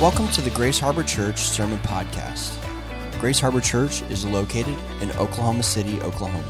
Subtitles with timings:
[0.00, 2.52] Welcome to the Grace Harbor Church Sermon Podcast.
[3.18, 6.44] Grace Harbor Church is located in Oklahoma City, Oklahoma.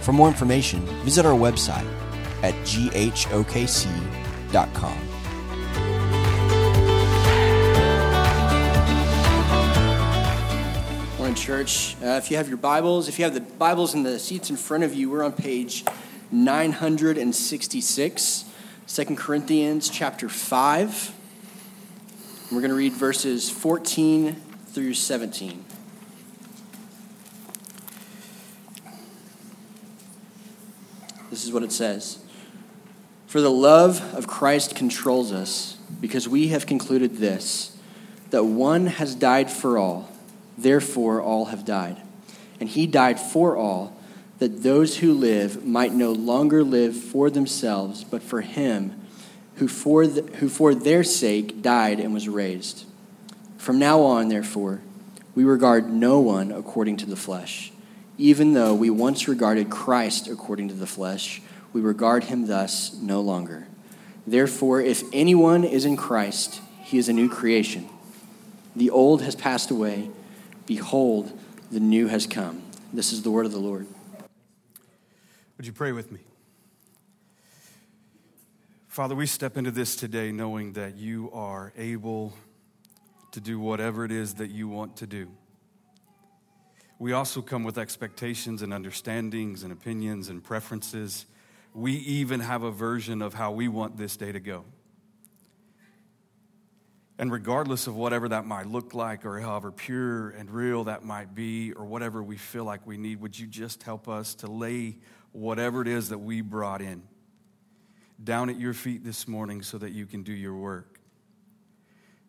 [0.00, 1.86] For more information, visit our website
[2.42, 3.78] at ghokc.com.
[11.16, 11.94] Morning, church.
[12.02, 14.56] Uh, if you have your Bibles, if you have the Bibles in the seats in
[14.56, 15.84] front of you, we're on page
[16.32, 18.44] 966,
[18.88, 21.14] 2 Corinthians chapter 5.
[22.50, 24.34] We're going to read verses 14
[24.68, 25.66] through 17.
[31.28, 32.20] This is what it says
[33.26, 37.76] For the love of Christ controls us, because we have concluded this
[38.30, 40.08] that one has died for all,
[40.56, 42.00] therefore all have died.
[42.60, 43.94] And he died for all,
[44.38, 48.97] that those who live might no longer live for themselves, but for him
[49.58, 52.84] who for, the, who for their sake died and was raised.
[53.56, 54.80] From now on, therefore,
[55.34, 57.72] we regard no one according to the flesh.
[58.16, 61.42] Even though we once regarded Christ according to the flesh,
[61.72, 63.66] we regard him thus no longer.
[64.26, 67.88] Therefore, if anyone is in Christ, he is a new creation.
[68.76, 70.10] The old has passed away.
[70.66, 71.32] Behold,
[71.70, 72.62] the new has come.
[72.92, 73.86] This is the word of the Lord.
[75.56, 76.20] Would you pray with me?
[78.88, 82.32] Father, we step into this today knowing that you are able
[83.32, 85.28] to do whatever it is that you want to do.
[86.98, 91.26] We also come with expectations and understandings and opinions and preferences.
[91.74, 94.64] We even have a version of how we want this day to go.
[97.18, 101.34] And regardless of whatever that might look like, or however pure and real that might
[101.34, 104.96] be, or whatever we feel like we need, would you just help us to lay
[105.32, 107.02] whatever it is that we brought in
[108.22, 110.98] down at your feet this morning so that you can do your work?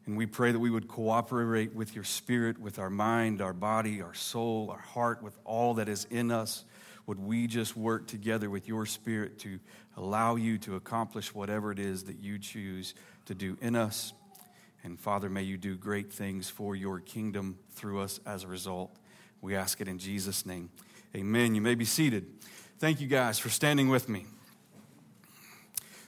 [0.06, 4.02] And we pray that we would cooperate with your spirit, with our mind, our body,
[4.02, 6.66] our soul, our heart, with all that is in us.
[7.06, 9.60] Would we just work together with your spirit to
[9.98, 12.96] allow you to accomplish whatever it is that you choose
[13.26, 14.14] to do in us?
[14.84, 18.96] And Father, may you do great things for your kingdom through us as a result.
[19.42, 20.70] We ask it in Jesus' name.
[21.16, 21.56] Amen.
[21.56, 22.28] You may be seated.
[22.80, 24.26] Thank you guys for standing with me.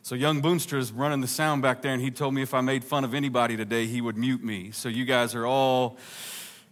[0.03, 2.83] So, young Boonstra's running the sound back there, and he told me if I made
[2.83, 4.71] fun of anybody today, he would mute me.
[4.71, 5.97] So, you guys are all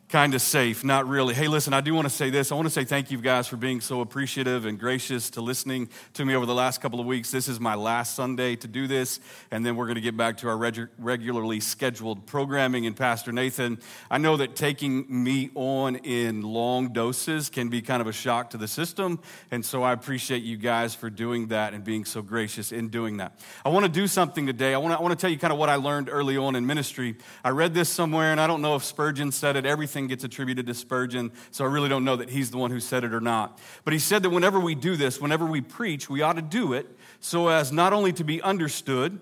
[0.10, 1.36] kind of safe, not really.
[1.36, 2.52] Hey, listen, I do want to say this.
[2.52, 5.88] I want to say thank you guys for being so appreciative and gracious to listening
[6.16, 7.30] to me over the last couple of weeks.
[7.30, 9.20] This is my last Sunday to do this,
[9.52, 12.88] and then we're going to get back to our reg- regularly scheduled programming.
[12.88, 13.78] And Pastor Nathan,
[14.10, 18.50] I know that taking me on in long doses can be kind of a shock
[18.50, 19.20] to the system,
[19.52, 23.18] and so I appreciate you guys for doing that and being so gracious in doing
[23.18, 23.40] that.
[23.64, 24.74] I want to do something today.
[24.74, 26.56] I want to, I want to tell you kind of what I learned early on
[26.56, 27.16] in ministry.
[27.44, 29.68] I read this somewhere, and I don't know if Spurgeon said it.
[29.68, 32.80] Everything gets attributed to Spurgeon, so I really don't know that he's the one who
[32.80, 33.60] said it or not.
[33.84, 36.74] But he said that whenever we do this, whenever we preach, we ought to do
[36.74, 36.88] it
[37.20, 39.20] so as not only to be understood,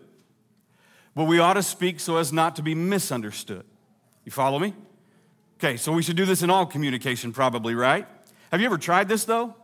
[1.16, 3.66] but we ought to speak so as not to be misunderstood.
[4.24, 4.74] You follow me?
[5.60, 8.08] Okay, so we should do this in all communication, probably, right?
[8.52, 9.56] Have you ever tried this though?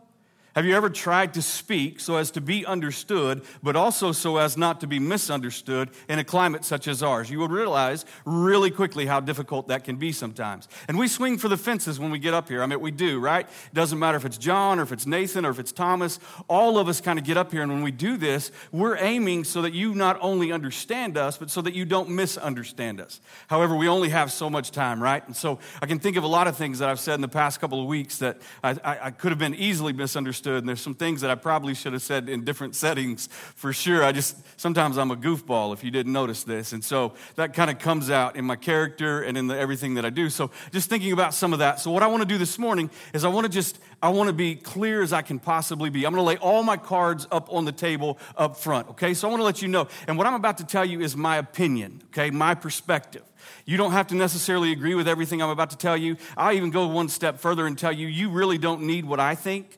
[0.55, 4.55] Have you ever tried to speak so as to be understood, but also so as
[4.55, 7.31] not to be misunderstood in a climate such as ours?
[7.31, 10.67] You will realize really quickly how difficult that can be sometimes.
[10.87, 12.61] And we swing for the fences when we get up here.
[12.61, 13.47] I mean, we do, right?
[13.47, 16.19] It doesn't matter if it's John or if it's Nathan or if it's Thomas.
[16.47, 19.45] All of us kind of get up here, and when we do this, we're aiming
[19.45, 23.21] so that you not only understand us, but so that you don't misunderstand us.
[23.47, 25.25] However, we only have so much time, right?
[25.25, 27.27] And so I can think of a lot of things that I've said in the
[27.27, 30.63] past couple of weeks that I, I, I could have been easily misunderstood understood.
[30.63, 34.03] And there's some things that I probably should have said in different settings for sure.
[34.03, 36.73] I just, sometimes I'm a goofball if you didn't notice this.
[36.73, 40.05] And so that kind of comes out in my character and in the, everything that
[40.05, 40.29] I do.
[40.29, 41.79] So just thinking about some of that.
[41.79, 44.27] So what I want to do this morning is I want to just, I want
[44.27, 46.05] to be clear as I can possibly be.
[46.05, 48.89] I'm going to lay all my cards up on the table up front.
[48.89, 49.13] Okay.
[49.13, 49.87] So I want to let you know.
[50.07, 52.01] And what I'm about to tell you is my opinion.
[52.07, 52.29] Okay.
[52.29, 53.23] My perspective.
[53.65, 56.15] You don't have to necessarily agree with everything I'm about to tell you.
[56.37, 59.35] I'll even go one step further and tell you, you really don't need what I
[59.35, 59.77] think.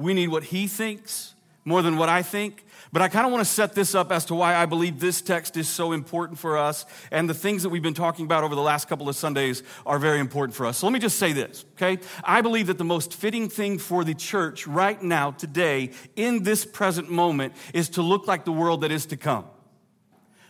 [0.00, 1.34] We need what he thinks
[1.66, 2.64] more than what I think.
[2.90, 5.20] But I kind of want to set this up as to why I believe this
[5.20, 6.86] text is so important for us.
[7.10, 9.98] And the things that we've been talking about over the last couple of Sundays are
[9.98, 10.78] very important for us.
[10.78, 12.02] So let me just say this, okay?
[12.24, 16.64] I believe that the most fitting thing for the church right now, today, in this
[16.64, 19.44] present moment, is to look like the world that is to come.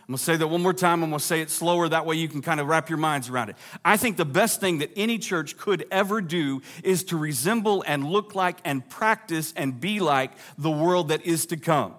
[0.07, 1.03] I'm to say that one more time.
[1.03, 1.87] I'm to say it slower.
[1.87, 3.55] That way you can kind of wrap your minds around it.
[3.85, 8.05] I think the best thing that any church could ever do is to resemble and
[8.05, 11.93] look like and practice and be like the world that is to come.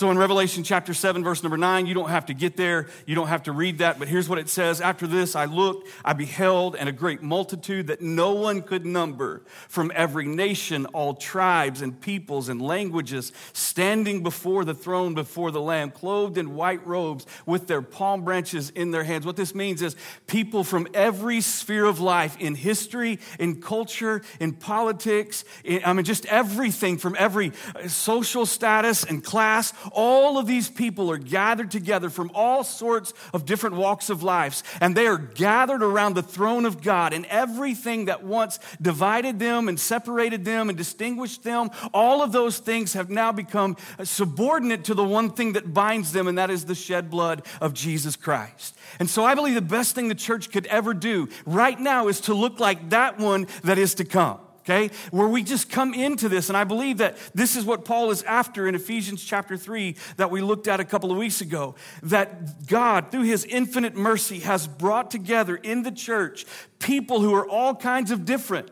[0.00, 2.86] So in Revelation chapter 7, verse number 9, you don't have to get there.
[3.04, 3.98] You don't have to read that.
[3.98, 7.88] But here's what it says After this, I looked, I beheld, and a great multitude
[7.88, 14.22] that no one could number from every nation, all tribes and peoples and languages, standing
[14.22, 18.92] before the throne, before the Lamb, clothed in white robes with their palm branches in
[18.92, 19.26] their hands.
[19.26, 19.96] What this means is
[20.26, 26.06] people from every sphere of life in history, in culture, in politics, in, I mean,
[26.06, 31.70] just everything from every uh, social status and class all of these people are gathered
[31.70, 36.22] together from all sorts of different walks of lives, and they are gathered around the
[36.22, 41.70] throne of God, and everything that once divided them and separated them and distinguished them,
[41.92, 46.28] all of those things have now become subordinate to the one thing that binds them,
[46.28, 48.76] and that is the shed blood of Jesus Christ.
[48.98, 52.20] And so I believe the best thing the church could ever do right now is
[52.22, 54.90] to look like that one that is to come okay?
[55.10, 58.22] Where we just come into this, and I believe that this is what Paul is
[58.22, 61.74] after in Ephesians chapter 3 that we looked at a couple of weeks ago.
[62.02, 66.46] That God, through his infinite mercy, has brought together in the church
[66.78, 68.70] people who are all kinds of different.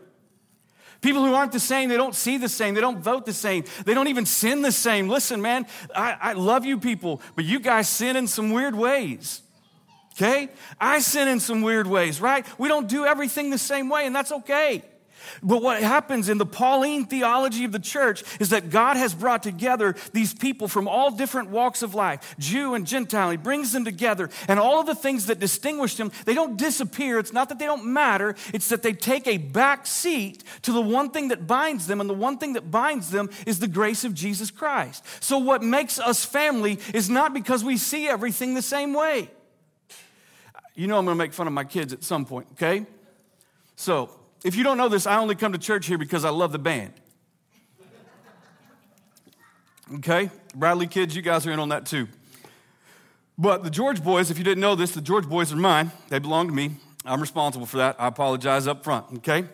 [1.01, 3.63] People who aren't the same, they don't see the same, they don't vote the same,
[3.85, 5.07] they don't even sin the same.
[5.07, 5.65] Listen, man,
[5.95, 9.41] I, I love you people, but you guys sin in some weird ways.
[10.13, 10.49] Okay?
[10.79, 12.45] I sin in some weird ways, right?
[12.59, 14.83] We don't do everything the same way, and that's okay.
[15.41, 19.43] But what happens in the Pauline theology of the church is that God has brought
[19.43, 23.31] together these people from all different walks of life, Jew and Gentile.
[23.31, 27.19] He brings them together, and all of the things that distinguish them, they don't disappear.
[27.19, 30.81] It's not that they don't matter, it's that they take a back seat to the
[30.81, 34.03] one thing that binds them, and the one thing that binds them is the grace
[34.03, 35.03] of Jesus Christ.
[35.19, 39.29] So, what makes us family is not because we see everything the same way.
[40.75, 42.85] You know, I'm going to make fun of my kids at some point, okay?
[43.75, 44.09] So,
[44.43, 46.59] if you don't know this, I only come to church here because I love the
[46.59, 46.93] band.
[49.95, 50.29] Okay?
[50.55, 52.07] Bradley kids, you guys are in on that too.
[53.37, 55.91] But the George boys, if you didn't know this, the George boys are mine.
[56.09, 56.71] They belong to me.
[57.05, 57.95] I'm responsible for that.
[57.97, 59.45] I apologize up front, okay?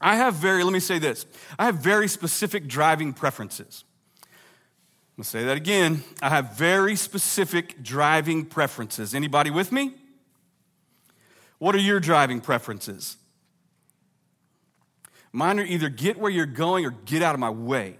[0.00, 1.24] I have very, let me say this
[1.58, 3.84] I have very specific driving preferences.
[4.22, 6.02] I'm gonna say that again.
[6.20, 9.14] I have very specific driving preferences.
[9.14, 9.94] Anybody with me?
[11.58, 13.16] What are your driving preferences?
[15.32, 17.96] Mine are either get where you're going or get out of my way.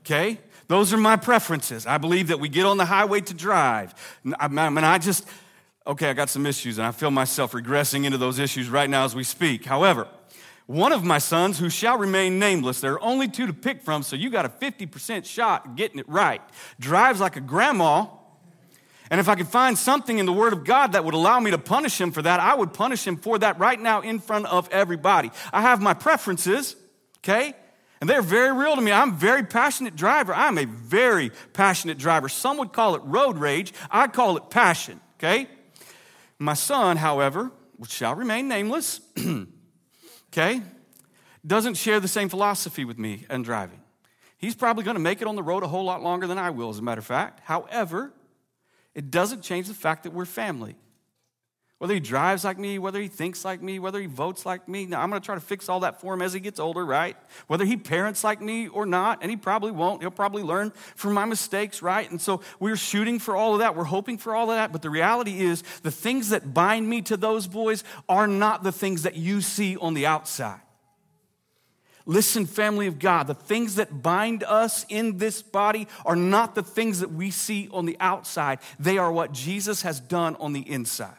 [0.00, 0.40] Okay?
[0.66, 1.86] Those are my preferences.
[1.86, 3.94] I believe that we get on the highway to drive.
[4.38, 5.26] I mean, I just,
[5.86, 9.04] okay, I got some issues and I feel myself regressing into those issues right now
[9.04, 9.64] as we speak.
[9.64, 10.08] However,
[10.66, 14.02] one of my sons, who shall remain nameless, there are only two to pick from,
[14.02, 16.40] so you got a 50% shot getting it right,
[16.80, 18.06] drives like a grandma.
[19.10, 21.50] And if I could find something in the Word of God that would allow me
[21.50, 24.46] to punish him for that, I would punish him for that right now in front
[24.46, 25.30] of everybody.
[25.52, 26.74] I have my preferences,
[27.18, 27.54] okay?
[28.00, 28.92] And they're very real to me.
[28.92, 30.34] I'm a very passionate driver.
[30.34, 32.28] I'm a very passionate driver.
[32.28, 33.72] Some would call it road rage.
[33.90, 35.48] I call it passion, okay?
[36.38, 39.00] My son, however, which shall remain nameless,
[40.32, 40.62] okay,
[41.46, 43.80] doesn't share the same philosophy with me and driving.
[44.38, 46.50] He's probably going to make it on the road a whole lot longer than I
[46.50, 47.40] will, as a matter of fact.
[47.44, 48.12] However,
[48.94, 50.76] it doesn't change the fact that we're family.
[51.78, 54.86] Whether he drives like me, whether he thinks like me, whether he votes like me.
[54.86, 56.86] Now, I'm going to try to fix all that for him as he gets older,
[56.86, 57.16] right?
[57.46, 60.00] Whether he parents like me or not, and he probably won't.
[60.00, 62.08] He'll probably learn from my mistakes, right?
[62.08, 63.76] And so we're shooting for all of that.
[63.76, 64.72] We're hoping for all of that.
[64.72, 68.72] But the reality is, the things that bind me to those boys are not the
[68.72, 70.60] things that you see on the outside.
[72.06, 76.62] Listen, family of God, the things that bind us in this body are not the
[76.62, 78.58] things that we see on the outside.
[78.78, 81.16] They are what Jesus has done on the inside.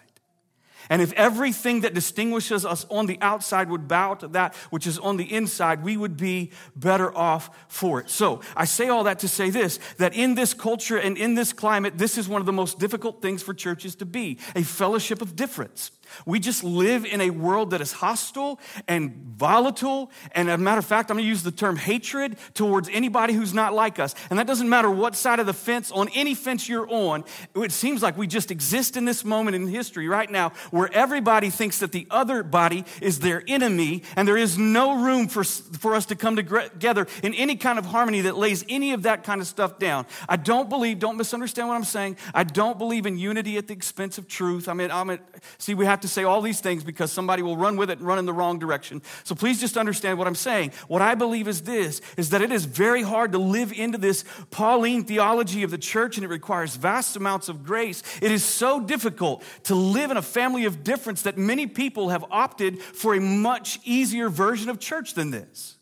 [0.89, 4.99] And if everything that distinguishes us on the outside would bow to that which is
[4.99, 8.09] on the inside, we would be better off for it.
[8.09, 11.53] So I say all that to say this that in this culture and in this
[11.53, 15.21] climate, this is one of the most difficult things for churches to be a fellowship
[15.21, 15.91] of difference.
[16.25, 20.12] We just live in a world that is hostile and volatile.
[20.31, 23.34] And as a matter of fact, I'm going to use the term hatred towards anybody
[23.34, 24.15] who's not like us.
[24.29, 27.24] And that doesn't matter what side of the fence, on any fence you're on,
[27.55, 31.50] it seems like we just exist in this moment in history right now where everybody
[31.50, 34.03] thinks that the other body is their enemy.
[34.15, 37.86] And there is no room for, for us to come together in any kind of
[37.86, 40.05] harmony that lays any of that kind of stuff down.
[40.29, 42.17] I don't believe, don't misunderstand what I'm saying.
[42.34, 44.67] I don't believe in unity at the expense of truth.
[44.67, 45.19] I mean, I mean
[45.57, 48.00] see, we have to to say all these things because somebody will run with it
[48.00, 49.01] and run in the wrong direction.
[49.24, 50.71] So please just understand what I'm saying.
[50.88, 54.24] What I believe is this is that it is very hard to live into this
[54.51, 58.03] Pauline theology of the church and it requires vast amounts of grace.
[58.21, 62.25] It is so difficult to live in a family of difference that many people have
[62.31, 65.75] opted for a much easier version of church than this.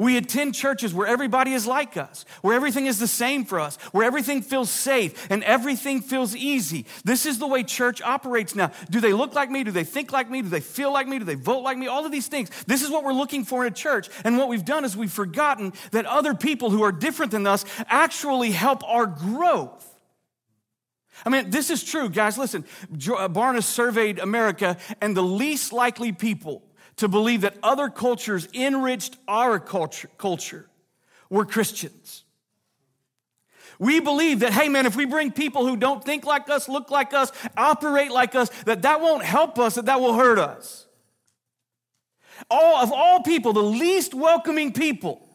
[0.00, 3.76] We attend churches where everybody is like us, where everything is the same for us,
[3.92, 6.86] where everything feels safe and everything feels easy.
[7.04, 8.72] This is the way church operates now.
[8.88, 9.62] Do they look like me?
[9.62, 10.40] Do they think like me?
[10.40, 11.18] Do they feel like me?
[11.18, 11.86] Do they vote like me?
[11.86, 12.48] All of these things.
[12.66, 14.08] This is what we're looking for in a church.
[14.24, 17.66] And what we've done is we've forgotten that other people who are different than us
[17.86, 19.86] actually help our growth.
[21.26, 22.38] I mean, this is true, guys.
[22.38, 26.62] Listen, uh, Barna surveyed America, and the least likely people
[27.00, 30.68] to believe that other cultures enriched our culture, culture
[31.30, 32.24] were Christians.
[33.78, 36.90] We believe that, hey man, if we bring people who don't think like us, look
[36.90, 40.86] like us, operate like us, that that won't help us, that that will hurt us.
[42.50, 45.26] All of all people, the least welcoming people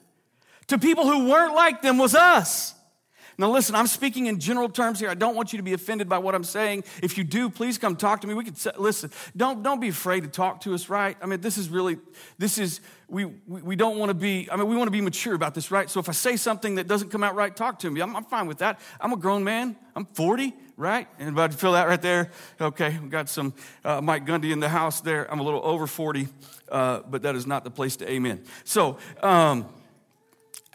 [0.67, 2.75] to people who weren't like them was us.
[3.38, 5.10] Now, listen, I'm speaking in general terms here.
[5.10, 6.86] I don't want you to be offended by what I'm saying.
[7.04, 8.34] If you do, please come talk to me.
[8.34, 9.12] We could listen.
[9.36, 11.18] Don't don't be afraid to talk to us, right?
[11.22, 11.98] I mean, this is really
[12.38, 14.48] this is we we, we don't want to be.
[14.50, 15.89] I mean, we want to be mature about this, right?
[15.89, 18.01] So if I say something that doesn't come out right, talk to me.
[18.01, 18.80] I'm, I'm fine with that.
[19.01, 19.75] I'm a grown man.
[19.98, 21.08] I'm 40, right?
[21.20, 22.32] Anybody feel that right there?
[22.60, 25.30] Okay, we got some uh, Mike Gundy in the house there.
[25.32, 26.27] I'm a little over 40,
[26.70, 28.44] uh, but that is not the place to amen.
[28.63, 28.98] So.
[29.22, 29.68] Um,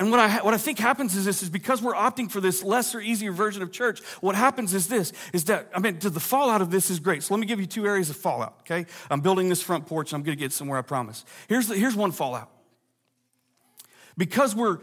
[0.01, 2.63] and what I, what I think happens is this is because we're opting for this
[2.63, 6.63] lesser, easier version of church, what happens is this, is that, I mean, the fallout
[6.63, 7.23] of this is great.
[7.23, 8.87] So let me give you two areas of fallout, okay?
[9.11, 11.27] I'm building this front porch and I'm gonna get somewhere, I promise.
[11.49, 12.51] Here's, the, here's one fallout.
[14.17, 14.79] Because we're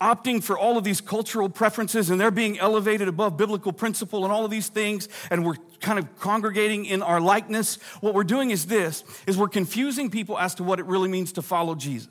[0.00, 4.32] opting for all of these cultural preferences and they're being elevated above biblical principle and
[4.32, 8.50] all of these things, and we're kind of congregating in our likeness, what we're doing
[8.50, 12.08] is this, is we're confusing people as to what it really means to follow Jesus.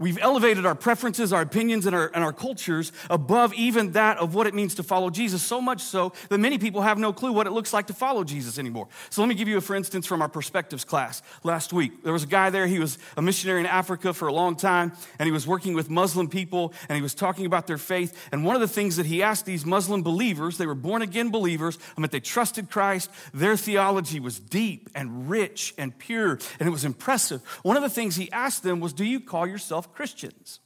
[0.00, 4.34] We've elevated our preferences, our opinions, and our, and our cultures above even that of
[4.34, 7.30] what it means to follow Jesus, so much so that many people have no clue
[7.30, 8.88] what it looks like to follow Jesus anymore.
[9.10, 12.02] So let me give you a for instance from our perspectives class last week.
[12.02, 14.90] There was a guy there, he was a missionary in Africa for a long time,
[15.20, 18.18] and he was working with Muslim people, and he was talking about their faith.
[18.32, 21.30] And one of the things that he asked these Muslim believers, they were born again
[21.30, 26.68] believers, I mean, they trusted Christ, their theology was deep and rich and pure, and
[26.68, 27.42] it was impressive.
[27.62, 30.60] One of the things he asked them was, Do you call yourself Christians.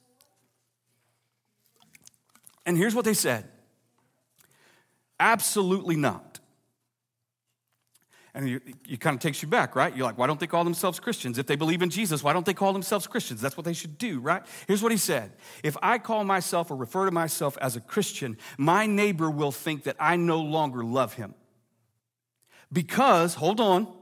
[2.67, 3.49] And here's what they said
[5.19, 6.39] absolutely not.
[8.35, 9.97] And it kind of takes you back, right?
[9.97, 11.39] You're like, why don't they call themselves Christians?
[11.39, 13.41] If they believe in Jesus, why don't they call themselves Christians?
[13.41, 14.43] That's what they should do, right?
[14.69, 15.33] Here's what he said
[15.65, 19.85] If I call myself or refer to myself as a Christian, my neighbor will think
[19.85, 21.35] that I no longer love him.
[22.73, 23.93] Because, hold on,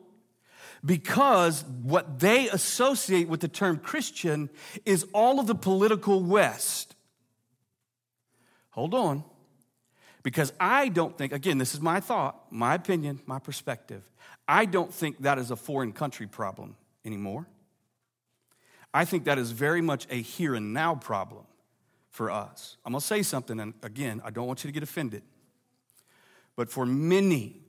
[0.84, 4.50] because what they associate with the term Christian
[4.84, 6.94] is all of the political West.
[8.70, 9.24] Hold on.
[10.22, 14.02] Because I don't think, again, this is my thought, my opinion, my perspective.
[14.48, 17.46] I don't think that is a foreign country problem anymore.
[18.92, 21.44] I think that is very much a here and now problem
[22.10, 22.76] for us.
[22.84, 25.22] I'm gonna say something, and again, I don't want you to get offended.
[26.56, 27.60] But for many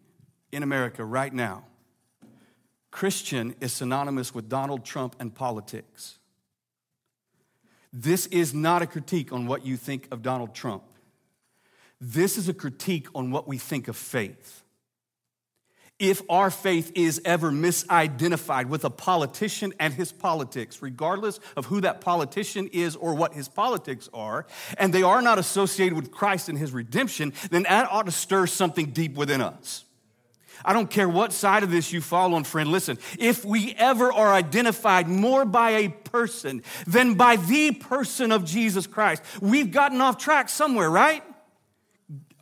[0.52, 1.66] in America right now,
[2.92, 6.18] Christian is synonymous with Donald Trump and politics.
[7.94, 10.84] This is not a critique on what you think of Donald Trump.
[12.00, 14.64] This is a critique on what we think of faith.
[16.00, 21.82] If our faith is ever misidentified with a politician and his politics, regardless of who
[21.82, 24.46] that politician is or what his politics are,
[24.78, 28.46] and they are not associated with Christ and his redemption, then that ought to stir
[28.46, 29.86] something deep within us.
[30.66, 32.72] I don't care what side of this you fall on, friend.
[32.72, 38.46] Listen, if we ever are identified more by a person than by the person of
[38.46, 41.24] Jesus Christ, we've gotten off track somewhere, right?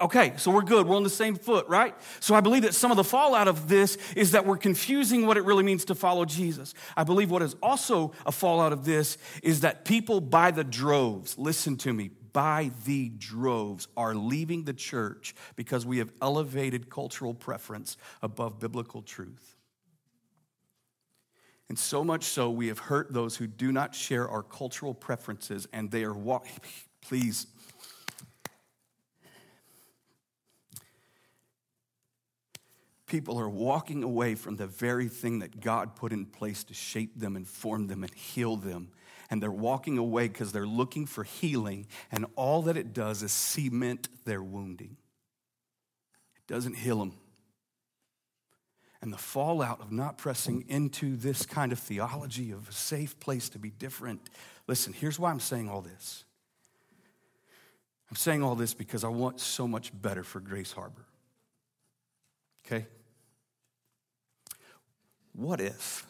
[0.02, 0.88] Okay, so we're good.
[0.88, 1.96] We're on the same foot, right?
[2.20, 5.38] So I believe that some of the fallout of this is that we're confusing what
[5.38, 6.74] it really means to follow Jesus.
[6.98, 11.38] I believe what is also a fallout of this is that people by the droves,
[11.38, 17.34] listen to me, by the droves are leaving the church because we have elevated cultural
[17.34, 19.56] preference above biblical truth.
[21.70, 25.66] And so much so, we have hurt those who do not share our cultural preferences,
[25.72, 26.60] and they are walking.
[27.00, 27.48] Please.
[33.08, 37.18] People are walking away from the very thing that God put in place to shape
[37.18, 38.90] them and form them and heal them
[39.30, 43.32] and they're walking away because they're looking for healing, and all that it does is
[43.32, 44.98] cement their wounding.
[46.38, 47.14] It doesn't heal them.
[49.02, 53.50] And the fallout of not pressing into this kind of theology of a safe place
[53.50, 54.22] to be different.
[54.68, 56.26] Listen, here's why I'm saying all this.
[58.10, 61.06] I'm saying all this because I want so much better for Grace Harbor.
[62.66, 62.88] Okay?
[65.34, 66.08] What if?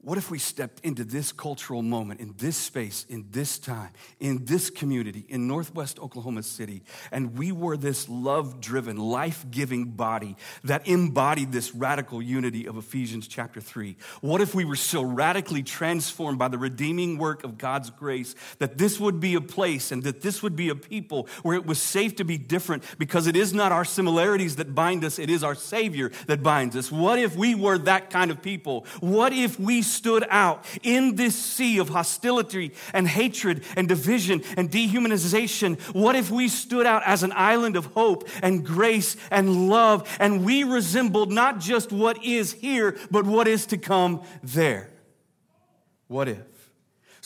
[0.00, 3.90] What if we stepped into this cultural moment, in this space, in this time,
[4.20, 9.86] in this community, in Northwest Oklahoma City, and we were this love driven, life giving
[9.86, 13.96] body that embodied this radical unity of Ephesians chapter 3?
[14.20, 18.78] What if we were so radically transformed by the redeeming work of God's grace that
[18.78, 21.82] this would be a place and that this would be a people where it was
[21.82, 25.42] safe to be different because it is not our similarities that bind us, it is
[25.42, 26.92] our Savior that binds us?
[26.92, 28.86] What if we were that kind of people?
[29.00, 34.70] What if we stood out in this sea of hostility and hatred and division and
[34.70, 35.78] dehumanization?
[35.94, 40.44] What if we stood out as an island of hope and grace and love and
[40.44, 44.90] we resembled not just what is here, but what is to come there?
[46.06, 46.57] What if?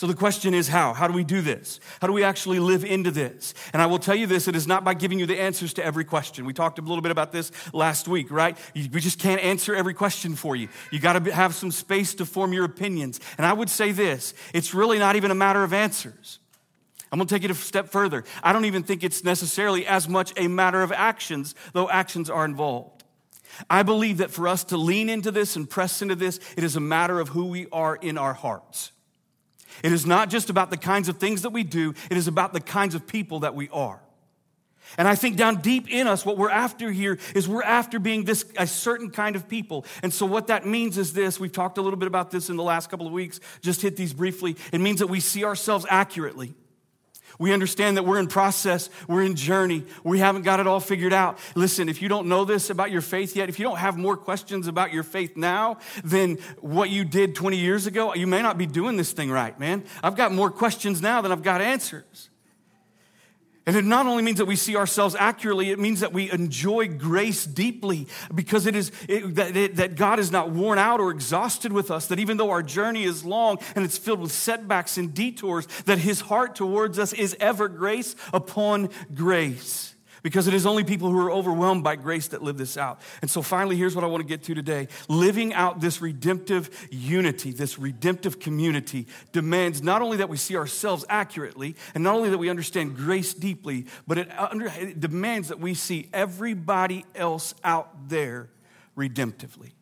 [0.02, 0.94] So the question is how?
[0.94, 1.78] How do we do this?
[2.00, 3.54] How do we actually live into this?
[3.72, 5.84] And I will tell you this it is not by giving you the answers to
[5.84, 6.44] every question.
[6.44, 8.58] We talked a little bit about this last week, right?
[8.74, 10.70] We just can't answer every question for you.
[10.90, 13.20] You got to have some space to form your opinions.
[13.38, 16.40] And I would say this it's really not even a matter of answers.
[17.12, 18.24] I'm going to take it a step further.
[18.42, 22.44] I don't even think it's necessarily as much a matter of actions, though actions are
[22.44, 23.04] involved.
[23.70, 26.74] I believe that for us to lean into this and press into this, it is
[26.74, 28.90] a matter of who we are in our hearts.
[29.82, 32.52] It is not just about the kinds of things that we do, it is about
[32.52, 34.00] the kinds of people that we are.
[34.98, 38.24] And I think down deep in us, what we're after here is we're after being
[38.24, 39.86] this a certain kind of people.
[40.02, 41.40] And so what that means is this.
[41.40, 43.40] We've talked a little bit about this in the last couple of weeks.
[43.62, 44.56] Just hit these briefly.
[44.70, 46.54] It means that we see ourselves accurately.
[47.42, 51.12] We understand that we're in process, we're in journey, we haven't got it all figured
[51.12, 51.40] out.
[51.56, 54.16] Listen, if you don't know this about your faith yet, if you don't have more
[54.16, 58.58] questions about your faith now than what you did 20 years ago, you may not
[58.58, 59.82] be doing this thing right, man.
[60.04, 62.30] I've got more questions now than I've got answers.
[63.64, 66.88] And it not only means that we see ourselves accurately, it means that we enjoy
[66.88, 71.12] grace deeply because it is it, that, it, that God is not worn out or
[71.12, 74.98] exhausted with us, that even though our journey is long and it's filled with setbacks
[74.98, 79.91] and detours, that his heart towards us is ever grace upon grace
[80.22, 83.00] because it is only people who are overwhelmed by grace that live this out.
[83.20, 84.88] And so, finally, here's what I want to get to today.
[85.08, 91.04] Living out this redemptive unity, this redemptive community, demands not only that we see ourselves
[91.08, 95.58] accurately and not only that we understand grace deeply, but it, under, it demands that
[95.58, 98.48] we see everybody else out there
[98.96, 99.72] redemptively.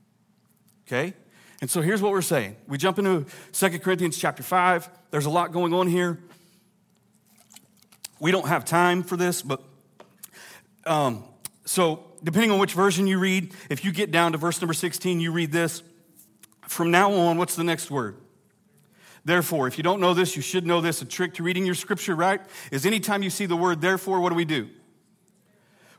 [0.87, 1.15] Okay?
[1.61, 2.57] And so here's what we're saying.
[2.67, 4.89] We jump into 2 Corinthians chapter 5.
[5.11, 6.19] There's a lot going on here.
[8.19, 9.63] We don't have time for this, but
[10.87, 11.25] um,
[11.65, 15.21] so, depending on which version you read, if you get down to verse number 16,
[15.21, 15.83] you read this.
[16.67, 18.17] From now on, what's the next word?
[19.25, 21.03] Therefore, if you don't know this, you should know this.
[21.03, 22.41] A trick to reading your scripture right
[22.71, 24.69] is anytime you see the word therefore, what do we do?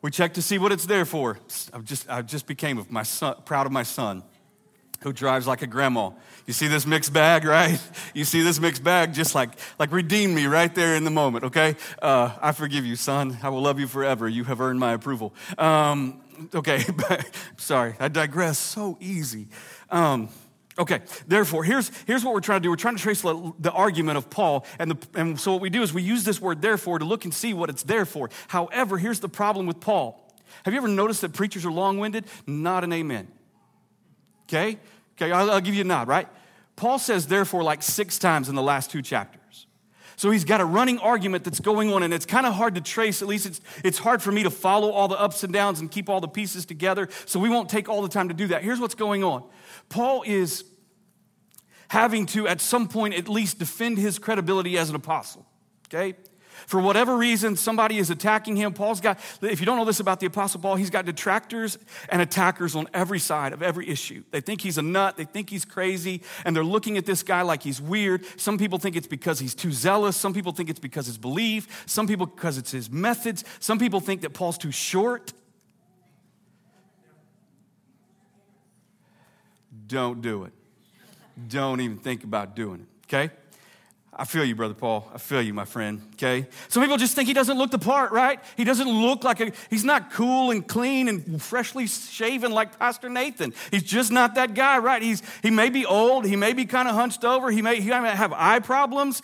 [0.02, 1.38] We check to see what it's there for.
[1.72, 4.24] I just, I just became of my son, proud of my son
[5.04, 6.12] who drives like a grandma.
[6.46, 7.80] You see this mixed bag, right?
[8.14, 11.46] You see this mixed bag, just like, like redeem me right there in the moment,
[11.46, 11.76] okay?
[12.02, 13.38] Uh, I forgive you, son.
[13.42, 14.28] I will love you forever.
[14.28, 15.34] You have earned my approval.
[15.58, 16.22] Um,
[16.54, 16.84] okay,
[17.58, 19.48] sorry, I digress so easy.
[19.90, 20.30] Um,
[20.78, 22.70] okay, therefore, here's, here's what we're trying to do.
[22.70, 24.66] We're trying to trace the, argument of Paul.
[24.78, 27.24] And, the, and so what we do is we use this word therefore to look
[27.26, 28.30] and see what it's there for.
[28.50, 30.20] However, here's the problem with Paul.
[30.64, 32.26] Have you ever noticed that preachers are long winded?
[32.46, 33.28] Not an amen.
[34.52, 34.78] Okay?
[35.18, 36.28] Okay, I'll, I'll give you a nod, right?
[36.76, 39.68] Paul says therefore like six times in the last two chapters.
[40.18, 42.82] So he's got a running argument that's going on, and it's kind of hard to
[42.82, 43.22] trace.
[43.22, 45.90] At least it's, it's hard for me to follow all the ups and downs and
[45.90, 47.10] keep all the pieces together.
[47.26, 48.62] So we won't take all the time to do that.
[48.62, 49.44] Here's what's going on
[49.90, 50.64] Paul is
[51.88, 55.46] having to, at some point, at least defend his credibility as an apostle.
[55.88, 56.16] Okay?
[56.71, 58.71] For whatever reason, somebody is attacking him.
[58.71, 62.21] Paul's got, if you don't know this about the Apostle Paul, he's got detractors and
[62.21, 64.23] attackers on every side of every issue.
[64.31, 67.41] They think he's a nut, they think he's crazy, and they're looking at this guy
[67.41, 68.23] like he's weird.
[68.39, 70.15] Some people think it's because he's too zealous.
[70.15, 71.84] Some people think it's because his belief.
[71.88, 73.43] Some people because it's his methods.
[73.60, 75.34] Some people think that Paul's too short.
[79.88, 80.53] Don't do it.
[81.49, 83.34] Don't even think about doing it, okay?
[84.13, 85.10] I feel you, Brother Paul.
[85.13, 86.45] I feel you, my friend, okay?
[86.67, 88.39] Some people just think he doesn't look the part, right?
[88.58, 93.08] He doesn't look like a, he's not cool and clean and freshly shaven like Pastor
[93.08, 93.54] Nathan.
[93.71, 95.02] He's just not that guy, right?
[95.02, 97.89] He's, he may be old, he may be kind of hunched over, he may, he
[97.89, 99.21] may have eye problems,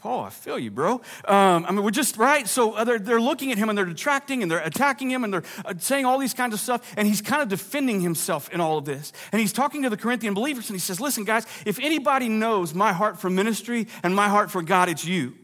[0.00, 1.02] Paul, I feel you, bro.
[1.26, 2.48] Um, I mean, we're just, right?
[2.48, 5.34] So uh, they're, they're looking at him and they're detracting and they're attacking him and
[5.34, 6.94] they're uh, saying all these kinds of stuff.
[6.96, 9.12] And he's kind of defending himself in all of this.
[9.30, 12.72] And he's talking to the Corinthian believers and he says, Listen, guys, if anybody knows
[12.72, 15.34] my heart for ministry and my heart for God, it's you.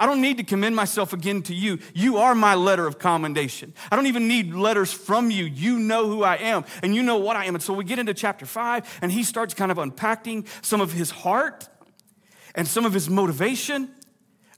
[0.00, 1.80] I don't need to commend myself again to you.
[1.92, 3.74] You are my letter of commendation.
[3.92, 5.44] I don't even need letters from you.
[5.44, 7.54] You know who I am and you know what I am.
[7.54, 10.92] And so we get into chapter five and he starts kind of unpacking some of
[10.92, 11.68] his heart
[12.60, 13.88] and some of his motivation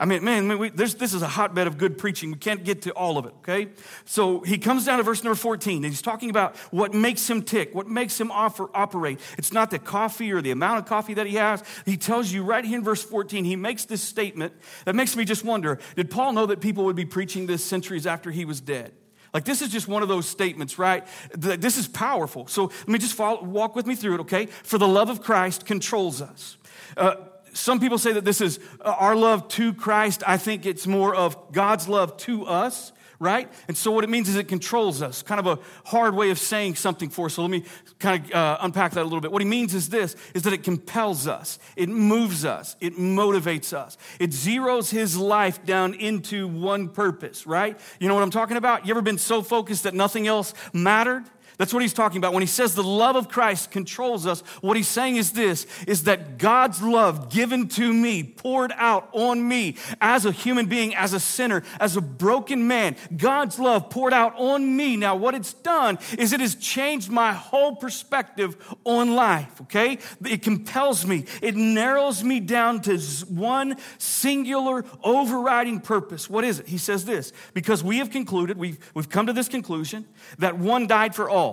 [0.00, 2.32] I mean, man, we, this is a hotbed of good preaching.
[2.32, 3.68] We can't get to all of it, okay?
[4.04, 7.40] So he comes down to verse number 14, and he's talking about what makes him
[7.40, 9.20] tick, what makes him offer, operate.
[9.38, 11.62] It's not the coffee or the amount of coffee that he has.
[11.84, 14.54] He tells you right here in verse 14, he makes this statement
[14.86, 18.04] that makes me just wonder did Paul know that people would be preaching this centuries
[18.04, 18.90] after he was dead?
[19.32, 21.06] Like, this is just one of those statements, right?
[21.32, 22.48] This is powerful.
[22.48, 24.46] So let me just follow, walk with me through it, okay?
[24.46, 26.56] For the love of Christ controls us.
[26.96, 27.14] Uh,
[27.52, 30.22] some people say that this is uh, our love to Christ.
[30.26, 33.48] I think it's more of God's love to us, right?
[33.68, 35.22] And so what it means is it controls us.
[35.22, 37.34] Kind of a hard way of saying something for us.
[37.34, 37.64] So let me
[38.00, 39.30] kind of uh, unpack that a little bit.
[39.30, 41.58] What he means is this, is that it compels us.
[41.76, 42.74] It moves us.
[42.80, 43.96] It motivates us.
[44.18, 47.78] It zeroes his life down into one purpose, right?
[48.00, 48.86] You know what I'm talking about?
[48.86, 51.24] You ever been so focused that nothing else mattered?
[51.58, 52.32] That's what he's talking about.
[52.32, 56.04] When he says the love of Christ controls us, what he's saying is this is
[56.04, 61.12] that God's love given to me, poured out on me as a human being, as
[61.12, 64.96] a sinner, as a broken man, God's love poured out on me.
[64.96, 69.98] Now, what it's done is it has changed my whole perspective on life, okay?
[70.24, 76.28] It compels me, it narrows me down to one singular overriding purpose.
[76.28, 76.66] What is it?
[76.66, 80.06] He says this because we have concluded, we've, we've come to this conclusion
[80.38, 81.51] that one died for all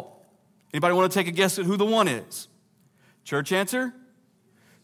[0.74, 2.48] Anybody want to take a guess at who the one is?
[3.24, 3.94] Church answer?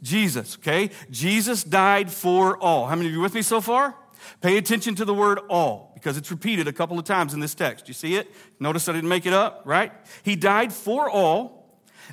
[0.02, 0.92] Jesus, okay?
[1.10, 2.88] Jesus died for all.
[2.88, 3.96] How many of you with me so far?
[4.42, 7.56] Pay attention to the word all because it's repeated a couple of times in this
[7.56, 7.88] text.
[7.88, 8.32] You see it?
[8.60, 9.92] Notice I didn't make it up, right?
[10.24, 11.55] He died for all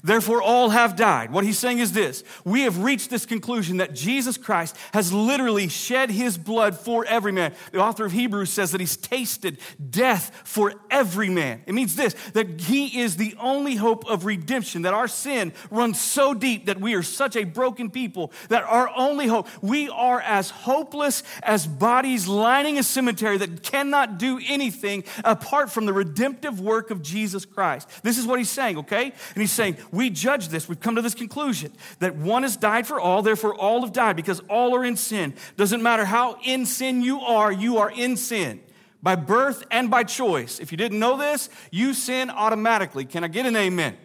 [0.03, 1.33] Therefore, all have died.
[1.33, 5.69] What he's saying is this we have reached this conclusion that Jesus Christ has literally
[5.69, 7.55] shed his blood for every man.
[7.73, 9.59] The author of Hebrews says that he's tasted
[9.91, 11.63] death for every man.
[11.67, 16.01] It means this that he is the only hope of redemption, that our sin runs
[16.01, 20.21] so deep that we are such a broken people that our only hope, we are
[20.21, 26.61] as hopeless as bodies lining a cemetery that cannot do anything apart from the redemptive
[26.61, 27.89] work of Jesus Christ.
[28.03, 29.05] This is what he's saying, okay?
[29.05, 30.69] And he's saying, we judge this.
[30.69, 34.17] We've come to this conclusion that one has died for all, therefore all have died
[34.17, 35.35] because all are in sin.
[35.57, 38.61] Doesn't matter how in sin you are, you are in sin
[39.03, 40.61] by birth and by choice.
[40.61, 43.05] If you didn't know this, you sin automatically.
[43.05, 43.97] Can I get an amen?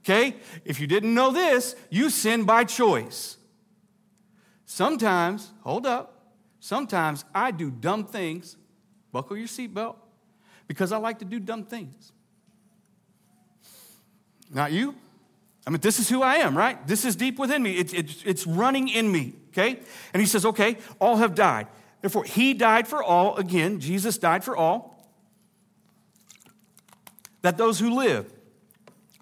[0.00, 0.36] Okay?
[0.64, 3.36] If you didn't know this, you sin by choice.
[4.64, 8.56] Sometimes, hold up, sometimes I do dumb things.
[9.12, 9.96] Buckle your seatbelt
[10.66, 12.12] because I like to do dumb things.
[14.52, 14.94] Not you.
[15.66, 16.84] I mean, this is who I am, right?
[16.86, 17.72] This is deep within me.
[17.72, 19.78] It, it, it's running in me, okay?
[20.14, 21.66] And he says, okay, all have died.
[22.00, 23.36] Therefore, he died for all.
[23.36, 25.06] Again, Jesus died for all.
[27.42, 28.32] That those who live,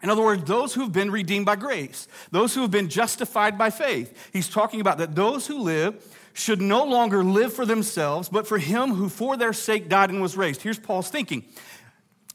[0.03, 3.59] in other words, those who have been redeemed by grace, those who have been justified
[3.59, 8.29] by faith, he's talking about that those who live should no longer live for themselves,
[8.29, 10.63] but for him who for their sake died and was raised.
[10.63, 11.45] Here's Paul's thinking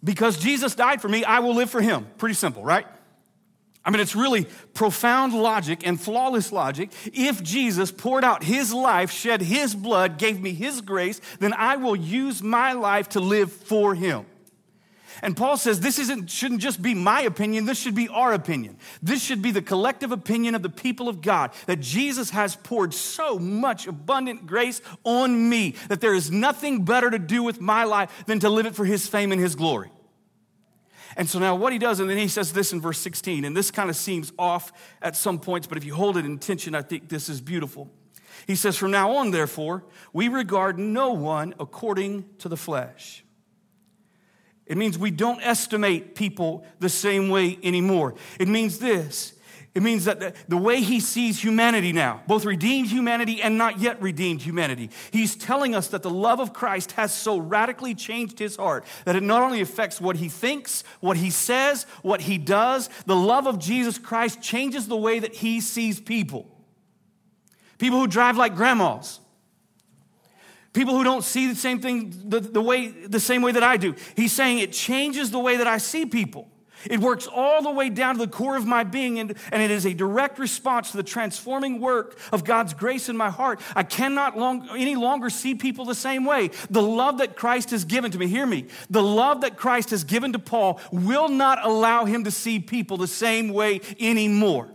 [0.03, 2.07] because Jesus died for me, I will live for him.
[2.17, 2.87] Pretty simple, right?
[3.83, 6.91] I mean, it's really profound logic and flawless logic.
[7.13, 11.77] If Jesus poured out his life, shed his blood, gave me his grace, then I
[11.77, 14.25] will use my life to live for him.
[15.21, 18.77] And Paul says this isn't, shouldn't just be my opinion, this should be our opinion.
[19.01, 22.93] This should be the collective opinion of the people of God that Jesus has poured
[22.93, 27.83] so much abundant grace on me that there is nothing better to do with my
[27.83, 29.91] life than to live it for his fame and his glory.
[31.17, 33.55] And so now what he does, and then he says this in verse 16, and
[33.55, 36.73] this kind of seems off at some points, but if you hold it in tension,
[36.73, 37.89] I think this is beautiful.
[38.47, 43.23] He says, From now on, therefore, we regard no one according to the flesh.
[44.71, 48.15] It means we don't estimate people the same way anymore.
[48.39, 49.33] It means this
[49.75, 54.01] it means that the way he sees humanity now, both redeemed humanity and not yet
[54.01, 58.55] redeemed humanity, he's telling us that the love of Christ has so radically changed his
[58.57, 62.89] heart that it not only affects what he thinks, what he says, what he does,
[63.05, 66.47] the love of Jesus Christ changes the way that he sees people.
[67.77, 69.20] People who drive like grandmas,
[70.73, 73.77] People who don't see the same thing the, the, way, the same way that I
[73.77, 73.93] do.
[74.15, 76.47] He's saying it changes the way that I see people.
[76.89, 79.69] It works all the way down to the core of my being, and, and it
[79.69, 83.59] is a direct response to the transforming work of God's grace in my heart.
[83.75, 86.49] I cannot long, any longer see people the same way.
[86.69, 90.03] The love that Christ has given to me, hear me, the love that Christ has
[90.03, 94.69] given to Paul will not allow him to see people the same way anymore.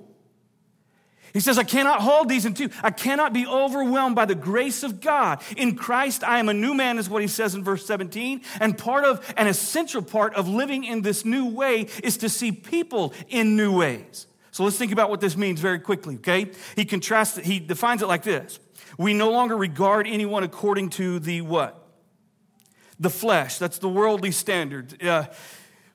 [1.37, 2.71] He says, I cannot hold these in two.
[2.83, 5.43] I cannot be overwhelmed by the grace of God.
[5.59, 8.41] In Christ, I am a new man, is what he says in verse 17.
[8.59, 12.53] And part of, an essential part of living in this new way is to see
[12.53, 14.27] people in new ways.
[14.51, 16.53] So let's think about what this means very quickly, okay?
[16.75, 18.59] He contrasts it, he defines it like this.
[18.97, 21.87] We no longer regard anyone according to the what?
[22.99, 23.59] The flesh.
[23.59, 25.05] That's the worldly standard.
[25.05, 25.27] Uh,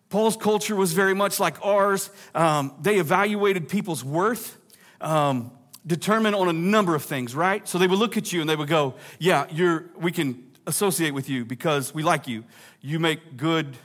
[0.09, 2.11] Paul's culture was very much like ours.
[2.35, 4.59] Um, they evaluated people's worth
[5.01, 5.51] um,
[5.85, 7.67] determined on a number of things, right?
[7.67, 9.85] So they would look at you and they would go, "Yeah, you're.
[9.97, 12.43] We can associate with you because we like you.
[12.81, 13.77] You make good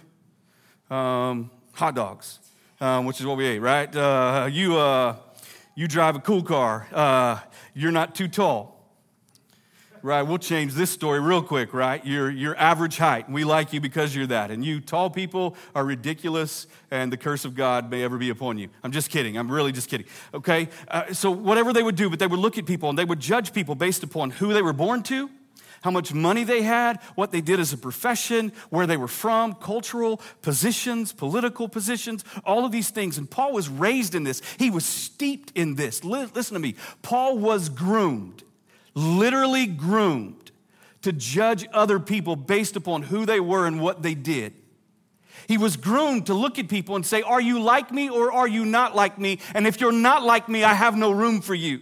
[0.90, 2.38] um, hot dogs,
[2.80, 3.94] um, which is what we ate, right?
[3.94, 5.16] Uh, you uh,
[5.74, 6.86] you drive a cool car.
[6.92, 7.40] Uh,
[7.74, 8.75] you're not too tall."
[10.06, 10.22] Right?
[10.22, 12.04] We'll change this story real quick, right?
[12.06, 13.28] You're, you're average height.
[13.28, 14.52] We like you because you're that.
[14.52, 18.56] And you tall people are ridiculous, and the curse of God may ever be upon
[18.56, 18.68] you.
[18.84, 19.36] I'm just kidding.
[19.36, 20.06] I'm really just kidding.
[20.32, 20.68] Okay?
[20.86, 23.18] Uh, so, whatever they would do, but they would look at people and they would
[23.18, 25.28] judge people based upon who they were born to,
[25.82, 29.54] how much money they had, what they did as a profession, where they were from,
[29.54, 33.18] cultural positions, political positions, all of these things.
[33.18, 36.04] And Paul was raised in this, he was steeped in this.
[36.04, 36.76] Listen to me.
[37.02, 38.44] Paul was groomed
[38.96, 40.50] literally groomed
[41.02, 44.54] to judge other people based upon who they were and what they did.
[45.46, 48.48] He was groomed to look at people and say, Are you like me or are
[48.48, 49.38] you not like me?
[49.54, 51.80] And if you're not like me, I have no room for you.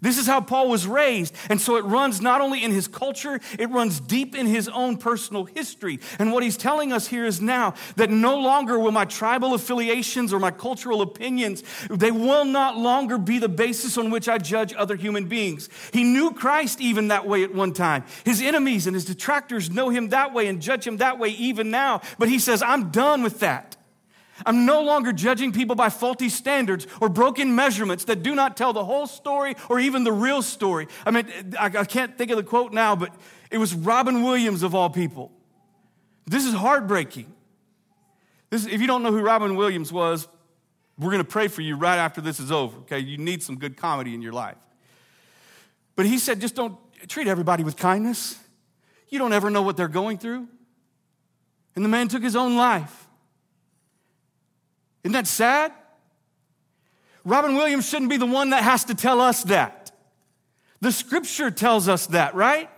[0.00, 1.34] This is how Paul was raised.
[1.48, 4.96] And so it runs not only in his culture, it runs deep in his own
[4.96, 6.00] personal history.
[6.18, 10.32] And what he's telling us here is now that no longer will my tribal affiliations
[10.32, 14.74] or my cultural opinions, they will not longer be the basis on which I judge
[14.74, 15.68] other human beings.
[15.92, 18.04] He knew Christ even that way at one time.
[18.24, 21.70] His enemies and his detractors know him that way and judge him that way even
[21.70, 22.00] now.
[22.18, 23.76] But he says, I'm done with that.
[24.46, 28.72] I'm no longer judging people by faulty standards or broken measurements that do not tell
[28.72, 30.88] the whole story or even the real story.
[31.04, 31.26] I mean,
[31.58, 33.14] I, can't think of the quote now, but
[33.50, 35.30] it was Robin Williams of all people.
[36.26, 37.32] This is heartbreaking.
[38.50, 40.28] This, if you don't know who Robin Williams was,
[40.98, 42.98] we're going to pray for you right after this is over, okay?
[42.98, 44.56] You need some good comedy in your life.
[45.96, 46.76] But he said, just don't
[47.08, 48.38] treat everybody with kindness.
[49.08, 50.48] You don't ever know what they're going through.
[51.74, 52.99] And the man took his own life.
[55.04, 55.72] Isn't that sad?
[57.24, 59.92] Robin Williams shouldn't be the one that has to tell us that.
[60.80, 62.70] The scripture tells us that, right?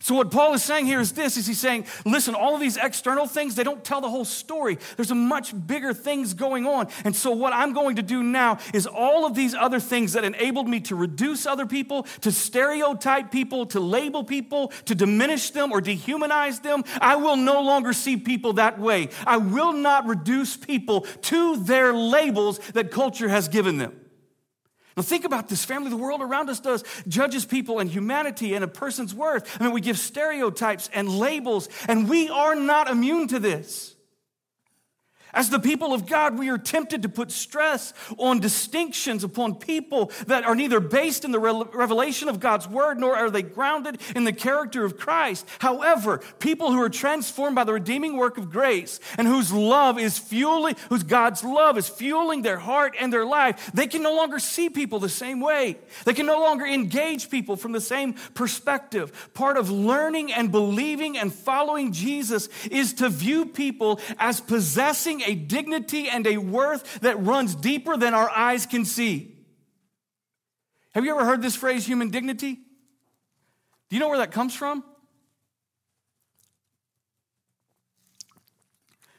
[0.00, 2.76] So what Paul is saying here is this is he's saying, listen, all of these
[2.76, 4.78] external things, they don't tell the whole story.
[4.96, 6.88] There's a much bigger things going on.
[7.04, 10.24] And so what I'm going to do now is all of these other things that
[10.24, 15.72] enabled me to reduce other people, to stereotype people, to label people, to diminish them
[15.72, 19.08] or dehumanize them, I will no longer see people that way.
[19.26, 24.05] I will not reduce people to their labels that culture has given them.
[24.96, 25.90] Now, think about this family.
[25.90, 29.60] The world around us does judges people and humanity and a person's worth.
[29.60, 33.95] I mean, we give stereotypes and labels, and we are not immune to this.
[35.36, 40.10] As the people of God, we are tempted to put stress on distinctions upon people
[40.26, 44.24] that are neither based in the revelation of God's word nor are they grounded in
[44.24, 45.46] the character of Christ.
[45.58, 50.18] However, people who are transformed by the redeeming work of grace and whose love is
[50.18, 54.38] fueling, whose God's love is fueling their heart and their life, they can no longer
[54.38, 55.76] see people the same way.
[56.06, 59.30] They can no longer engage people from the same perspective.
[59.34, 65.34] Part of learning and believing and following Jesus is to view people as possessing a
[65.34, 69.36] dignity and a worth that runs deeper than our eyes can see.
[70.94, 72.54] Have you ever heard this phrase, human dignity?
[72.54, 74.82] Do you know where that comes from?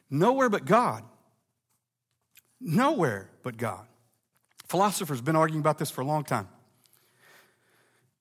[0.09, 1.03] Nowhere but God.
[2.59, 3.85] Nowhere but God.
[4.67, 6.47] Philosophers have been arguing about this for a long time.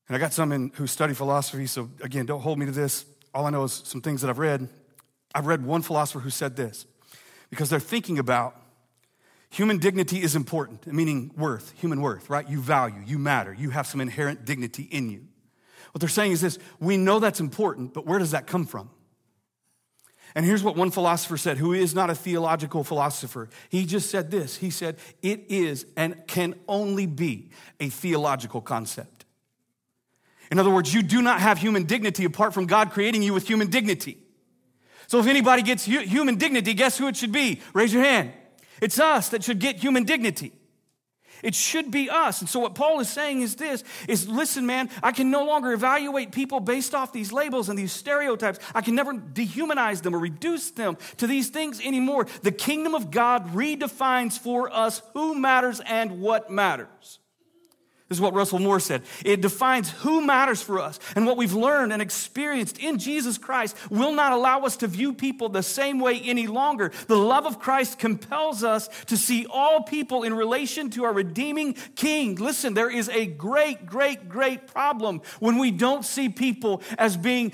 [0.09, 3.05] And I got some in, who study philosophy, so again, don't hold me to this.
[3.35, 4.69] All I know is some things that I've read.
[5.35, 6.87] I've read one philosopher who said this
[7.51, 8.61] because they're thinking about
[9.51, 12.49] human dignity is important, meaning worth, human worth, right?
[12.49, 15.27] You value, you matter, you have some inherent dignity in you.
[15.93, 18.91] What they're saying is this we know that's important, but where does that come from?
[20.35, 23.49] And here's what one philosopher said, who is not a theological philosopher.
[23.71, 29.25] He just said this He said, It is and can only be a theological concept.
[30.51, 33.49] In other words, you do not have human dignity apart from God creating you with
[33.49, 34.19] human dignity.
[35.09, 37.61] So if anybody gets human dignity, guess who it should be?
[37.73, 38.33] Raise your hand.
[38.81, 40.53] It's us that should get human dignity.
[41.43, 42.41] It should be us.
[42.41, 45.73] And so what Paul is saying is this is listen man, I can no longer
[45.73, 48.59] evaluate people based off these labels and these stereotypes.
[48.75, 52.27] I can never dehumanize them or reduce them to these things anymore.
[52.43, 57.19] The kingdom of God redefines for us who matters and what matters.
[58.09, 59.03] This is what Russell Moore said.
[59.25, 61.01] It defines who matters for us.
[61.17, 65.13] And what we've learned and experienced in Jesus Christ will not allow us to view
[65.13, 66.93] people the same way any longer.
[67.09, 71.75] The love of Christ compels us to see all people in relation to our redeeming
[71.97, 72.37] King.
[72.37, 77.51] Listen, there is a great, great, great problem when we don't see people as being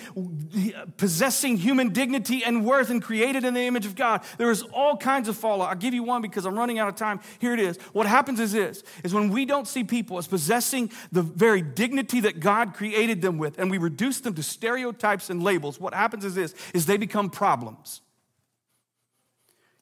[0.98, 4.20] possessing human dignity and worth and created in the image of God.
[4.36, 5.70] There is all kinds of fallout.
[5.70, 7.20] I'll give you one because I'm running out of time.
[7.38, 7.78] Here it is.
[7.94, 12.20] What happens is this, is when we don't see people as possessing the very dignity
[12.20, 16.24] that God created them with, and we reduce them to stereotypes and labels, what happens
[16.24, 18.00] is this, is they become problems.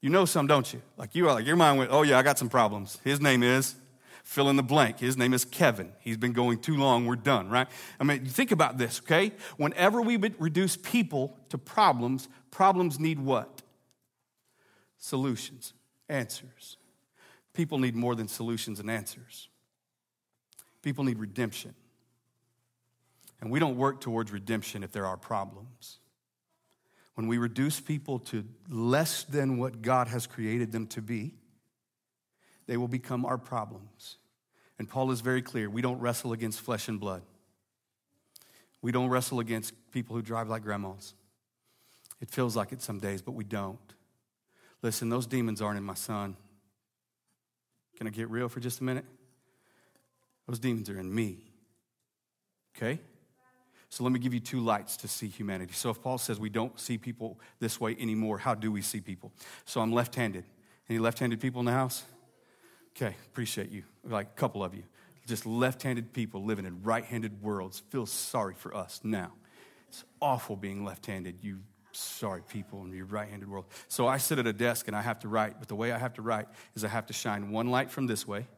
[0.00, 0.80] You know some, don't you?
[0.96, 2.98] Like you are like, your mind went, oh yeah, I got some problems.
[3.04, 3.74] His name is
[4.22, 5.00] fill in the blank.
[5.00, 5.92] His name is Kevin.
[6.00, 7.04] He's been going too long.
[7.04, 7.66] We're done, right?
[7.98, 9.32] I mean, think about this, okay?
[9.56, 13.62] Whenever we reduce people to problems, problems need what?
[14.98, 15.72] Solutions,
[16.08, 16.76] answers.
[17.54, 19.48] People need more than solutions and answers.
[20.82, 21.74] People need redemption.
[23.40, 25.98] And we don't work towards redemption if there are problems.
[27.14, 31.34] When we reduce people to less than what God has created them to be,
[32.66, 34.16] they will become our problems.
[34.78, 37.22] And Paul is very clear we don't wrestle against flesh and blood.
[38.82, 41.14] We don't wrestle against people who drive like grandmas.
[42.20, 43.78] It feels like it some days, but we don't.
[44.82, 46.36] Listen, those demons aren't in my son.
[47.96, 49.04] Can I get real for just a minute?
[50.50, 51.44] Those demons are in me.
[52.76, 52.98] Okay?
[53.88, 55.74] So let me give you two lights to see humanity.
[55.74, 59.00] So if Paul says we don't see people this way anymore, how do we see
[59.00, 59.30] people?
[59.64, 60.44] So I'm left handed.
[60.88, 62.02] Any left handed people in the house?
[62.96, 63.84] Okay, appreciate you.
[64.02, 64.82] Like a couple of you.
[65.28, 67.84] Just left handed people living in right handed worlds.
[67.90, 69.30] Feel sorry for us now.
[69.88, 71.44] It's awful being left handed.
[71.44, 71.60] You
[71.92, 73.66] sorry people in your right handed world.
[73.86, 75.98] So I sit at a desk and I have to write, but the way I
[75.98, 78.48] have to write is I have to shine one light from this way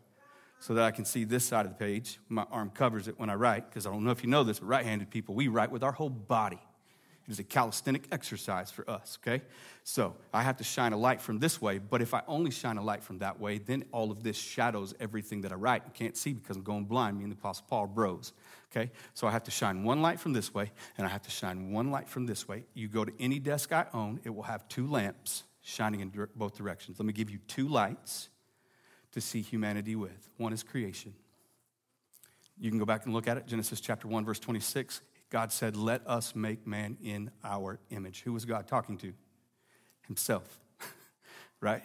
[0.62, 2.20] so that I can see this side of the page.
[2.28, 4.60] My arm covers it when I write, because I don't know if you know this,
[4.60, 6.60] but right handed people, we write with our whole body.
[7.26, 9.42] It is a calisthenic exercise for us, okay?
[9.82, 12.78] So I have to shine a light from this way, but if I only shine
[12.78, 15.82] a light from that way, then all of this shadows everything that I write.
[15.84, 17.18] You can't see because I'm going blind.
[17.18, 18.32] Me and the Apostle Paul bros,
[18.70, 18.92] okay?
[19.14, 21.72] So I have to shine one light from this way, and I have to shine
[21.72, 22.66] one light from this way.
[22.74, 26.56] You go to any desk I own, it will have two lamps shining in both
[26.56, 27.00] directions.
[27.00, 28.28] Let me give you two lights
[29.12, 30.30] to see humanity with.
[30.36, 31.14] One is creation.
[32.58, 33.46] You can go back and look at it.
[33.46, 35.00] Genesis chapter 1, verse 26.
[35.30, 38.22] God said, Let us make man in our image.
[38.22, 39.12] Who was God talking to?
[40.06, 40.60] Himself,
[41.60, 41.82] right?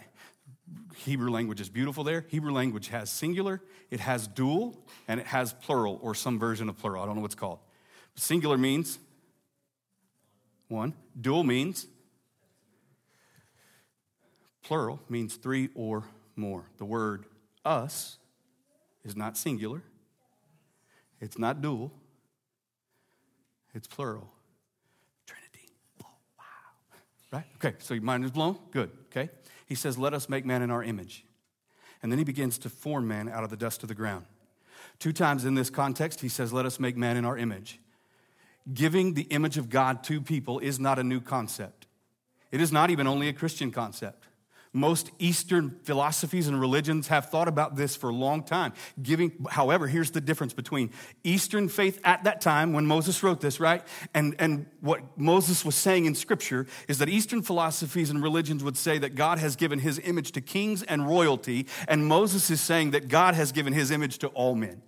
[0.95, 2.25] Hebrew language is beautiful there.
[2.27, 3.61] Hebrew language has singular,
[3.91, 4.75] it has dual,
[5.07, 7.03] and it has plural or some version of plural.
[7.03, 7.59] I don't know what's called.
[8.15, 8.99] Singular means
[10.67, 11.87] one, dual means
[14.63, 16.03] plural means three or
[16.38, 16.65] more.
[16.78, 17.26] The word
[17.65, 18.17] us
[19.04, 19.82] is not singular,
[21.19, 21.91] it's not dual,
[23.73, 24.30] it's plural.
[25.26, 25.69] Trinity.
[26.04, 27.39] Oh, wow.
[27.39, 27.45] Right?
[27.56, 28.58] Okay, so your mind is blown?
[28.71, 29.30] Good, okay?
[29.65, 31.26] He says, Let us make man in our image.
[32.02, 34.26] And then he begins to form man out of the dust of the ground.
[35.00, 37.80] Two times in this context, he says, Let us make man in our image.
[38.73, 41.88] Giving the image of God to people is not a new concept.
[42.52, 44.26] It is not even only a Christian concept.
[44.77, 48.73] Most Eastern philosophies and religions have thought about this for a long time.
[49.01, 50.91] Giving, however, here's the difference between
[51.23, 53.83] Eastern faith at that time when Moses wrote this, right?
[54.13, 58.77] And, and what Moses was saying in scripture is that Eastern philosophies and religions would
[58.77, 62.91] say that God has given his image to kings and royalty, and Moses is saying
[62.91, 64.81] that God has given his image to all men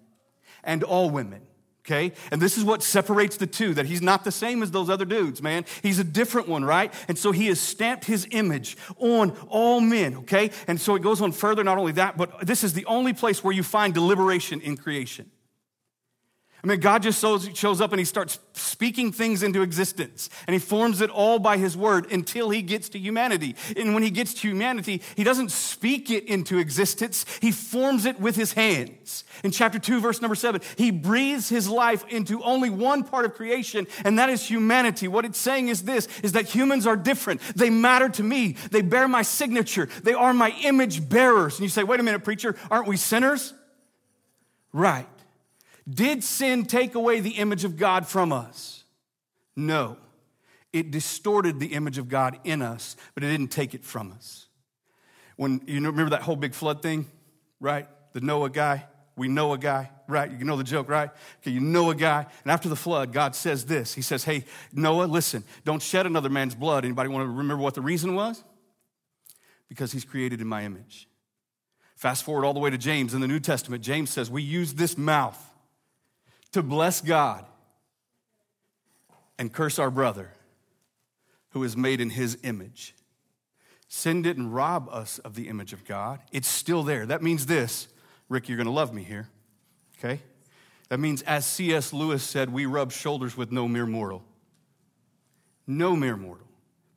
[0.64, 1.42] and all women
[1.86, 2.14] okay?
[2.32, 5.06] And this is what separates the two that he's not the same as those other
[5.06, 5.66] dudes, man.
[5.82, 6.94] He's a different one, right?
[7.08, 10.52] And so he has stamped his image on all men, okay?
[10.68, 13.44] And so it goes on further, not only that, but this is the only place
[13.44, 15.32] where you find deliberation in creation.
[16.62, 20.60] I mean, God just shows up and he starts speaking things into existence and he
[20.60, 23.56] forms it all by his word until he gets to humanity.
[23.78, 28.20] And when he gets to humanity, he doesn't speak it into existence, he forms it
[28.20, 29.24] with his hands.
[29.44, 33.36] In chapter 2, verse number 7, he breathes his life into only one part of
[33.36, 35.08] creation, and that is humanity.
[35.08, 37.40] What it's saying is this is that humans are different.
[37.56, 38.58] They matter to me.
[38.72, 39.88] They bear my signature.
[40.04, 41.56] They are my image bearers.
[41.56, 43.54] And you say, wait a minute, preacher, aren't we sinners?
[44.74, 45.08] Right.
[45.90, 48.84] Did sin take away the image of God from us?
[49.56, 49.98] No.
[50.72, 54.48] It distorted the image of God in us, but it didn't take it from us.
[55.36, 57.08] When you remember that whole big flood thing,
[57.60, 57.88] right?
[58.14, 58.86] The Noah guy,
[59.16, 60.32] we know a guy, right?
[60.32, 61.10] You know the joke, right?
[61.42, 62.26] Okay, you know a guy.
[62.44, 63.94] And after the flood, God says this.
[63.94, 66.86] He says, Hey, Noah, listen, don't shed another man's blood.
[66.86, 68.44] Anybody want to remember what the reason was?
[69.68, 71.08] Because he's created in my image.
[71.96, 73.84] Fast forward all the way to James in the New Testament.
[73.84, 75.49] James says, We use this mouth
[76.52, 77.46] to bless God
[79.38, 80.32] and curse our brother
[81.52, 82.96] who is made in his image.
[83.88, 87.06] Sin didn't rob us of the image of God, it's still there.
[87.06, 87.88] That means this
[88.28, 89.28] Rick, you're going to love me here,
[89.98, 90.22] okay?
[90.90, 91.94] That means, as C.S.
[91.94, 94.24] Lewis said, we rub shoulders with no mere mortal.
[95.68, 96.49] No mere mortal.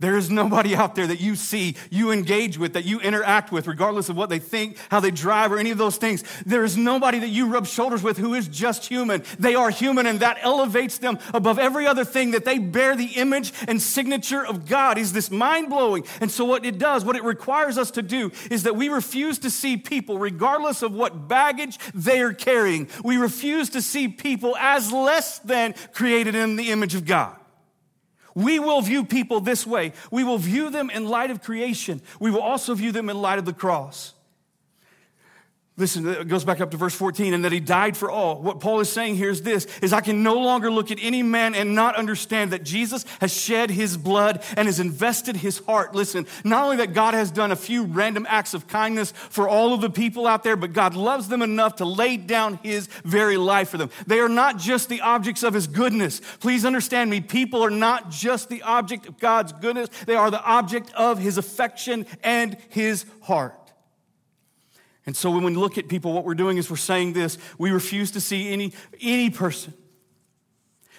[0.02, 3.68] There is nobody out there that you see, you engage with, that you interact with,
[3.68, 6.24] regardless of what they think, how they drive, or any of those things.
[6.44, 9.22] There is nobody that you rub shoulders with who is just human.
[9.38, 13.12] They are human, and that elevates them above every other thing that they bear the
[13.14, 14.98] image and signature of God.
[14.98, 16.04] Is this mind blowing?
[16.20, 19.38] And so, what it does, what it requires us to do, is that we refuse
[19.38, 24.56] to see people, regardless of what baggage they are carrying, we refuse to see people
[24.56, 27.36] as less than created in the image of God.
[28.34, 29.92] We will view people this way.
[30.10, 32.00] We will view them in light of creation.
[32.20, 34.14] We will also view them in light of the cross.
[35.78, 38.42] Listen, it goes back up to verse 14, and that he died for all.
[38.42, 41.22] What Paul is saying here is this, is I can no longer look at any
[41.22, 45.94] man and not understand that Jesus has shed his blood and has invested his heart.
[45.94, 49.72] Listen, not only that God has done a few random acts of kindness for all
[49.72, 53.38] of the people out there, but God loves them enough to lay down his very
[53.38, 53.88] life for them.
[54.06, 56.20] They are not just the objects of his goodness.
[56.40, 59.88] Please understand me, people are not just the object of God's goodness.
[60.04, 63.58] They are the object of his affection and his heart.
[65.04, 67.70] And so when we look at people, what we're doing is we're saying this we
[67.70, 69.74] refuse to see any, any person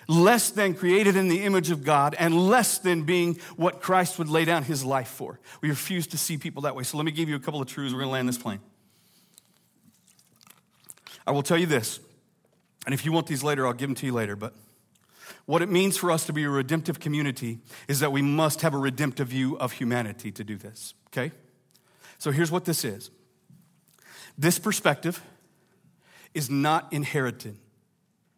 [0.08, 4.30] less than created in the image of God and less than being what Christ would
[4.30, 5.40] lay down his life for.
[5.62, 6.84] We refuse to see people that way.
[6.84, 7.94] So let me give you a couple of truths.
[7.94, 8.60] We're going to land this plane.
[11.26, 12.02] I will tell you this,
[12.86, 14.54] and if you want these later, I'll give them to you later, but
[15.46, 18.74] what it means for us to be a redemptive community is that we must have
[18.74, 21.32] a redemptive view of humanity to do this, okay?
[22.18, 23.10] So here's what this is
[24.38, 25.22] this perspective
[26.34, 27.58] is not inherited,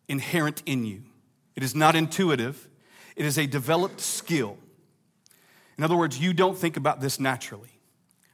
[0.07, 1.03] inherent in you.
[1.55, 2.67] It is not intuitive,
[3.15, 4.57] it is a developed skill.
[5.77, 7.79] In other words, you don't think about this naturally.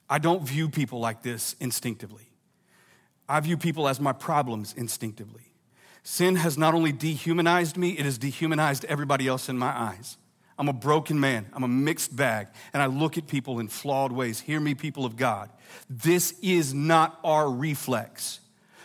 [0.10, 2.28] I don't view people like this instinctively.
[3.30, 5.54] I view people as my problems instinctively.
[6.04, 10.18] Sin has not only dehumanized me, it has dehumanized everybody else in my eyes.
[10.62, 11.48] I'm a broken man.
[11.54, 12.46] I'm a mixed bag.
[12.72, 14.40] And I look at people in flawed ways.
[14.40, 15.50] Hear me, people of God.
[15.90, 18.42] This is not our reflex.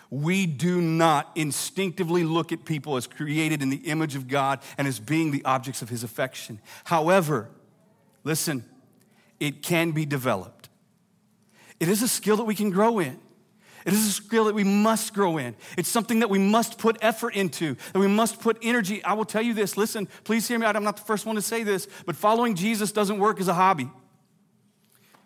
[0.08, 4.88] We do not instinctively look at people as created in the image of God and
[4.88, 6.60] as being the objects of his affection.
[6.84, 7.50] However,
[8.24, 8.64] listen,
[9.38, 10.70] it can be developed.
[11.78, 13.18] It is a skill that we can grow in.
[13.86, 15.54] It is a skill that we must grow in.
[15.78, 19.02] It's something that we must put effort into, that we must put energy.
[19.04, 20.74] I will tell you this listen, please hear me out.
[20.74, 23.54] I'm not the first one to say this, but following Jesus doesn't work as a
[23.54, 23.88] hobby.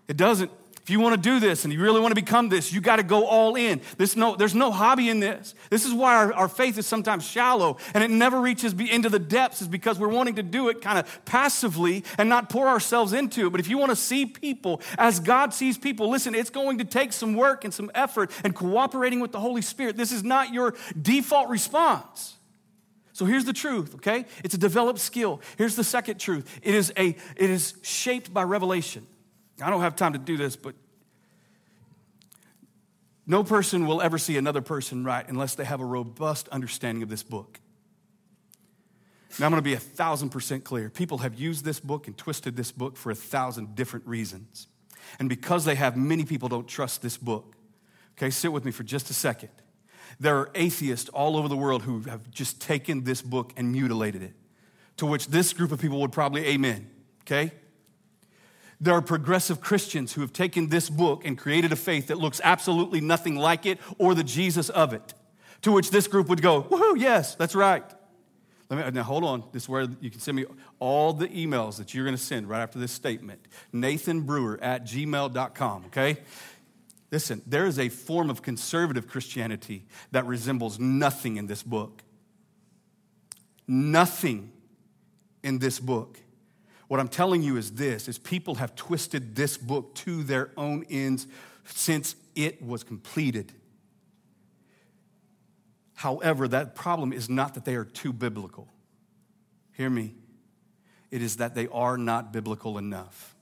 [0.09, 0.51] It doesn't.
[0.91, 3.03] You want to do this and you really want to become this, you got to
[3.03, 3.80] go all in.
[3.97, 5.55] There's no, there's no hobby in this.
[5.70, 9.18] This is why our, our faith is sometimes shallow and it never reaches into the
[9.18, 13.12] depths, is because we're wanting to do it kind of passively and not pour ourselves
[13.12, 13.51] into it.
[13.51, 16.84] But if you want to see people as God sees people, listen, it's going to
[16.84, 19.97] take some work and some effort and cooperating with the Holy Spirit.
[19.97, 22.36] This is not your default response.
[23.12, 24.24] So here's the truth, okay?
[24.43, 25.43] It's a developed skill.
[25.59, 26.59] Here's the second truth.
[26.62, 29.07] It is a it is shaped by revelation.
[29.61, 30.75] I don't have time to do this, but
[33.27, 37.09] no person will ever see another person right unless they have a robust understanding of
[37.09, 37.61] this book.
[39.39, 40.91] Now, I'm going to be a thousand percent clear.
[40.91, 44.67] People have used this book and twisted this book for a thousand different reasons.
[45.19, 47.55] And because they have, many people don't trust this book.
[48.19, 49.51] Okay, sit with me for just a second.
[50.19, 54.23] There are atheists all over the world who have just taken this book and mutilated
[54.23, 54.35] it,
[54.97, 56.91] to which this group of people would probably amen.
[57.23, 57.53] Okay?
[58.81, 62.41] There are progressive Christians who have taken this book and created a faith that looks
[62.43, 65.14] absolutely nothing like it or the Jesus of it.
[65.62, 67.85] To which this group would go, woohoo, yes, that's right.
[68.70, 69.45] Let me, now hold on.
[69.53, 70.47] This is where you can send me
[70.78, 73.41] all the emails that you're going to send right after this statement.
[73.72, 76.18] Nathan Brewer at gmail.com, okay?
[77.11, 82.03] Listen, there is a form of conservative Christianity that resembles nothing in this book.
[83.66, 84.53] Nothing
[85.43, 86.18] in this book.
[86.91, 90.84] What I'm telling you is this is people have twisted this book to their own
[90.91, 91.28] ends
[91.64, 93.53] since it was completed.
[95.95, 98.66] However, that problem is not that they are too biblical.
[99.74, 100.16] Hear me.
[101.12, 103.36] It is that they are not biblical enough.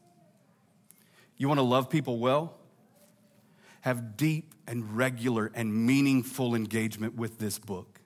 [1.38, 2.54] You want to love people well?
[3.80, 7.97] Have deep and regular and meaningful engagement with this book.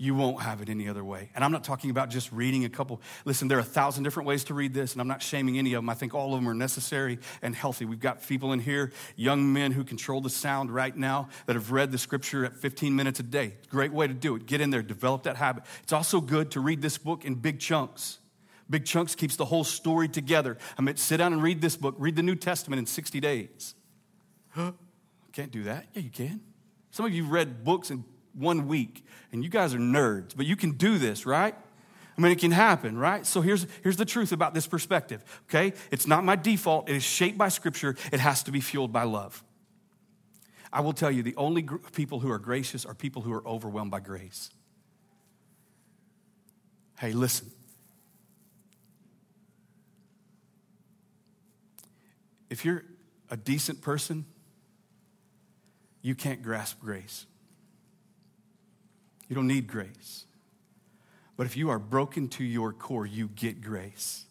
[0.00, 1.28] You won't have it any other way.
[1.34, 3.02] And I'm not talking about just reading a couple.
[3.24, 5.74] Listen, there are a thousand different ways to read this, and I'm not shaming any
[5.74, 5.90] of them.
[5.90, 7.84] I think all of them are necessary and healthy.
[7.84, 11.72] We've got people in here, young men who control the sound right now, that have
[11.72, 13.56] read the scripture at 15 minutes a day.
[13.70, 14.46] Great way to do it.
[14.46, 15.64] Get in there, develop that habit.
[15.82, 18.18] It's also good to read this book in big chunks.
[18.70, 20.58] Big chunks keeps the whole story together.
[20.78, 23.74] I mean, sit down and read this book, read the New Testament in 60 days.
[25.32, 25.86] Can't do that.
[25.92, 26.40] Yeah, you can.
[26.90, 28.04] Some of you read books in
[28.38, 31.54] one week, and you guys are nerds, but you can do this, right?
[32.16, 33.24] I mean, it can happen, right?
[33.24, 35.72] So here's, here's the truth about this perspective, okay?
[35.92, 36.88] It's not my default.
[36.88, 37.96] It is shaped by Scripture.
[38.12, 39.44] It has to be fueled by love.
[40.72, 43.46] I will tell you, the only gr- people who are gracious are people who are
[43.46, 44.50] overwhelmed by grace.
[46.98, 47.50] Hey, listen.
[52.50, 52.82] If you're
[53.30, 54.24] a decent person,
[56.02, 57.26] you can't grasp grace.
[59.28, 60.26] You don't need grace.
[61.36, 64.24] But if you are broken to your core, you get grace.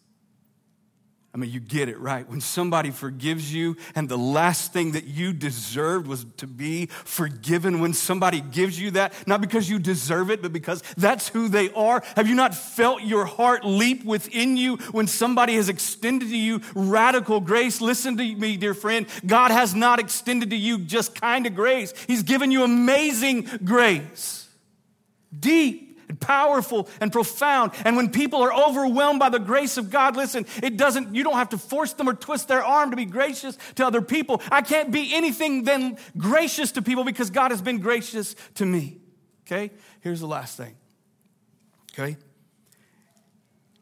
[1.37, 2.27] I mean, you get it, right?
[2.27, 7.79] When somebody forgives you and the last thing that you deserved was to be forgiven,
[7.79, 11.71] when somebody gives you that, not because you deserve it, but because that's who they
[11.73, 16.37] are, have you not felt your heart leap within you when somebody has extended to
[16.37, 17.81] you radical grace?
[17.81, 19.05] Listen to me, dear friend.
[19.23, 24.46] God has not extended to you just kind of grace, He's given you amazing grace.
[25.37, 27.73] Deep and powerful and profound.
[27.83, 31.35] And when people are overwhelmed by the grace of God, listen, it doesn't, you don't
[31.35, 34.41] have to force them or twist their arm to be gracious to other people.
[34.51, 38.99] I can't be anything than gracious to people because God has been gracious to me.
[39.45, 39.71] Okay?
[40.01, 40.75] Here's the last thing.
[41.93, 42.17] Okay?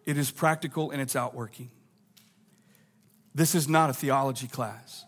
[0.06, 1.72] It is practical and it's outworking.
[3.34, 5.04] This is not a theology class.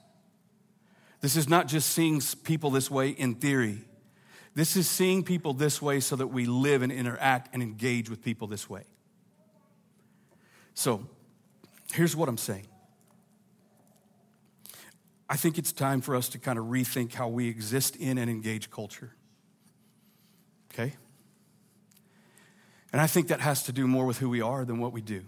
[1.21, 3.86] This is not just seeing people this way in theory.
[4.57, 8.23] This is seeing people this way so that we live and interact and engage with
[8.23, 8.85] people this way.
[10.73, 11.07] So,
[11.93, 12.65] here's what I'm saying.
[15.29, 18.31] I think it's time for us to kind of rethink how we exist in and
[18.31, 19.13] engage culture.
[20.73, 20.95] Okay?
[22.91, 25.01] And I think that has to do more with who we are than what we
[25.01, 25.21] do.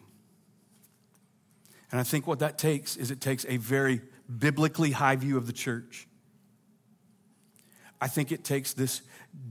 [1.92, 4.02] And I think what that takes is it takes a very
[4.40, 6.08] biblically high view of the church.
[8.02, 9.02] I think it takes this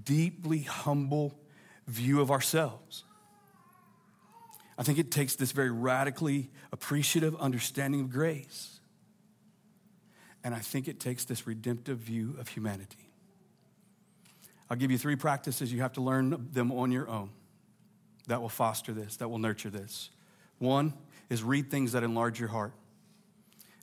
[0.04, 1.38] deeply humble
[1.86, 3.04] view of ourselves.
[4.76, 8.80] I think it takes this very radically appreciative understanding of grace.
[10.44, 13.10] And I think it takes this redemptive view of humanity.
[14.70, 15.72] I'll give you three practices.
[15.72, 17.30] You have to learn them on your own
[18.28, 20.10] that will foster this, that will nurture this.
[20.58, 20.92] One
[21.28, 22.72] is read things that enlarge your heart.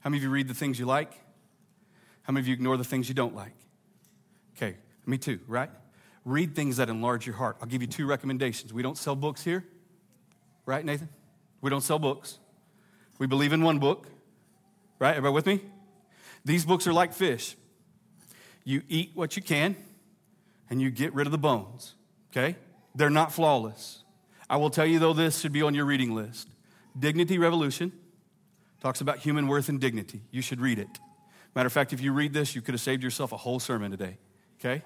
[0.01, 1.11] How many of you read the things you like?
[2.21, 3.55] How many of you ignore the things you don't like?
[4.55, 5.69] Okay, me too, right?
[6.25, 7.57] Read things that enlarge your heart.
[7.61, 8.73] I'll give you two recommendations.
[8.73, 9.63] We don't sell books here,
[10.65, 11.07] right, Nathan?
[11.61, 12.39] We don't sell books.
[13.19, 14.07] We believe in one book,
[14.99, 15.11] right?
[15.11, 15.61] Everybody with me?
[16.43, 17.55] These books are like fish.
[18.63, 19.75] You eat what you can
[20.69, 21.93] and you get rid of the bones,
[22.31, 22.55] okay?
[22.95, 24.03] They're not flawless.
[24.49, 26.49] I will tell you, though, this should be on your reading list.
[26.97, 27.91] Dignity Revolution
[28.81, 30.21] talks about human worth and dignity.
[30.31, 30.99] You should read it.
[31.55, 33.91] Matter of fact, if you read this, you could have saved yourself a whole sermon
[33.91, 34.17] today,
[34.59, 34.83] okay?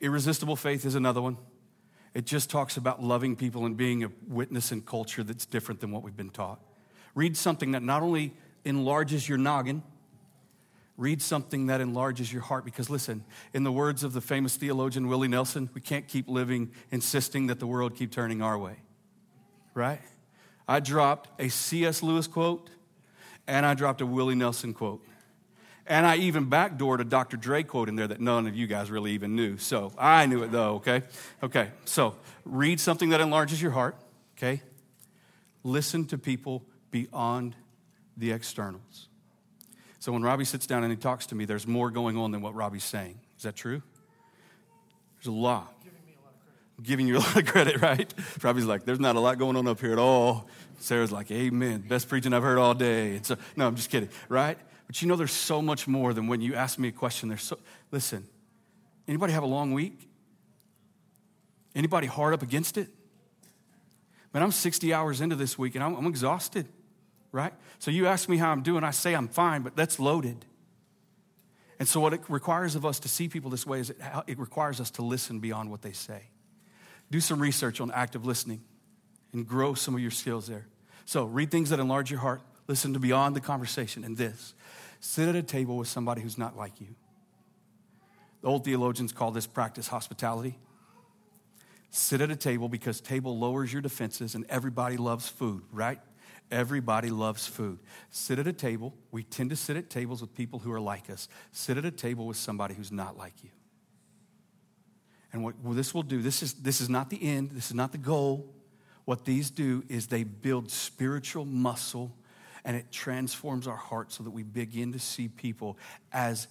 [0.00, 1.36] Irresistible faith is another one.
[2.14, 5.92] It just talks about loving people and being a witness in culture that's different than
[5.92, 6.60] what we've been taught.
[7.14, 8.34] Read something that not only
[8.64, 9.82] enlarges your noggin,
[10.96, 12.64] read something that enlarges your heart.
[12.64, 16.72] Because listen, in the words of the famous theologian Willie Nelson, we can't keep living
[16.90, 18.76] insisting that the world keep turning our way.
[19.74, 20.00] Right?
[20.66, 22.02] I dropped a C.S.
[22.02, 22.70] Lewis quote
[23.46, 25.04] and I dropped a Willie Nelson quote.
[25.90, 27.36] And I even backdoored a Dr.
[27.36, 29.58] Dre quote in there that none of you guys really even knew.
[29.58, 31.02] So I knew it though, okay?
[31.42, 32.14] Okay, so
[32.44, 33.96] read something that enlarges your heart,
[34.38, 34.62] okay?
[35.64, 36.62] Listen to people
[36.92, 37.56] beyond
[38.16, 39.08] the externals.
[39.98, 42.40] So when Robbie sits down and he talks to me, there's more going on than
[42.40, 43.18] what Robbie's saying.
[43.36, 43.82] Is that true?
[45.16, 45.74] There's a lot.
[46.78, 48.14] I'm giving you a lot of credit, right?
[48.44, 50.48] Robbie's like, there's not a lot going on up here at all.
[50.78, 51.80] Sarah's like, amen.
[51.80, 53.16] Best preaching I've heard all day.
[53.16, 54.56] And so, no, I'm just kidding, right?
[54.90, 57.28] But you know, there's so much more than when you ask me a question.
[57.28, 57.60] There's so,
[57.92, 58.26] listen,
[59.06, 60.08] anybody have a long week?
[61.76, 62.88] Anybody hard up against it?
[64.34, 66.66] Man, I'm 60 hours into this week and I'm, I'm exhausted,
[67.30, 67.52] right?
[67.78, 70.44] So you ask me how I'm doing, I say I'm fine, but that's loaded.
[71.78, 74.40] And so, what it requires of us to see people this way is it, it
[74.40, 76.30] requires us to listen beyond what they say.
[77.12, 78.60] Do some research on active listening
[79.32, 80.66] and grow some of your skills there.
[81.04, 84.52] So, read things that enlarge your heart, listen to beyond the conversation, and this
[85.00, 86.94] Sit at a table with somebody who's not like you.
[88.42, 90.58] The old theologians call this practice hospitality.
[91.90, 96.00] Sit at a table because table lowers your defenses and everybody loves food, right?
[96.50, 97.78] Everybody loves food.
[98.10, 98.94] Sit at a table.
[99.10, 101.28] We tend to sit at tables with people who are like us.
[101.52, 103.50] Sit at a table with somebody who's not like you.
[105.32, 107.92] And what this will do, this is, this is not the end, this is not
[107.92, 108.52] the goal.
[109.04, 112.16] What these do is they build spiritual muscle
[112.64, 115.78] and it transforms our hearts so that we begin to see people
[116.12, 116.48] as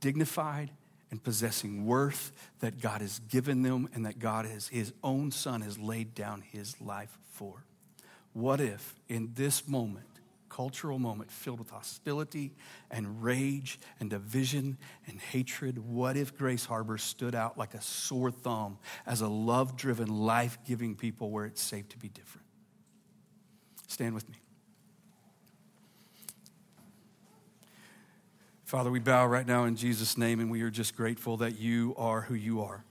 [0.00, 0.70] dignified
[1.10, 5.60] and possessing worth that God has given them and that God has, his own son
[5.60, 7.64] has laid down his life for.
[8.32, 10.06] What if in this moment,
[10.48, 12.52] cultural moment filled with hostility
[12.90, 14.76] and rage and division
[15.06, 19.76] and hatred, what if Grace Harbor stood out like a sore thumb as a love
[19.76, 22.46] driven, life giving people where it's safe to be different?
[23.86, 24.36] Stand with me.
[28.64, 31.94] Father, we bow right now in Jesus' name, and we are just grateful that you
[31.98, 32.82] are who you are.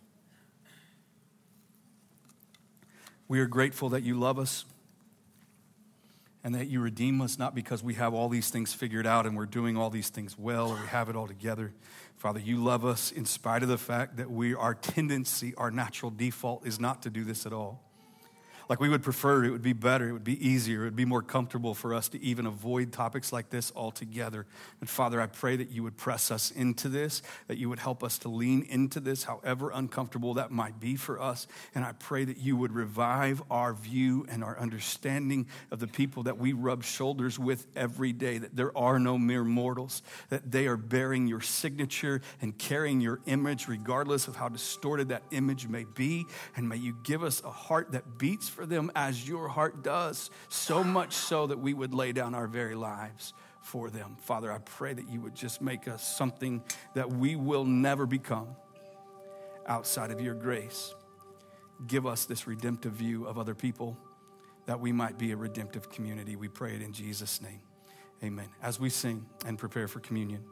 [3.27, 4.65] We are grateful that you love us
[6.43, 9.35] and that you redeem us not because we have all these things figured out and
[9.35, 11.73] we're doing all these things well or we have it all together.
[12.17, 16.11] Father, you love us in spite of the fact that we, our tendency, our natural
[16.11, 17.82] default is not to do this at all.
[18.73, 21.05] Like we would prefer, it would be better, it would be easier, it would be
[21.05, 24.47] more comfortable for us to even avoid topics like this altogether.
[24.79, 28.03] And Father, I pray that you would press us into this, that you would help
[28.03, 31.45] us to lean into this, however uncomfortable that might be for us.
[31.75, 36.23] And I pray that you would revive our view and our understanding of the people
[36.23, 40.65] that we rub shoulders with every day, that there are no mere mortals, that they
[40.65, 45.85] are bearing your signature and carrying your image, regardless of how distorted that image may
[45.93, 46.25] be.
[46.55, 50.29] And may you give us a heart that beats for them as your heart does,
[50.47, 54.15] so much so that we would lay down our very lives for them.
[54.21, 58.55] Father, I pray that you would just make us something that we will never become
[59.67, 60.95] outside of your grace.
[61.87, 63.97] Give us this redemptive view of other people
[64.65, 66.37] that we might be a redemptive community.
[66.37, 67.59] We pray it in Jesus' name.
[68.23, 68.47] Amen.
[68.61, 70.45] As we sing and prepare for communion.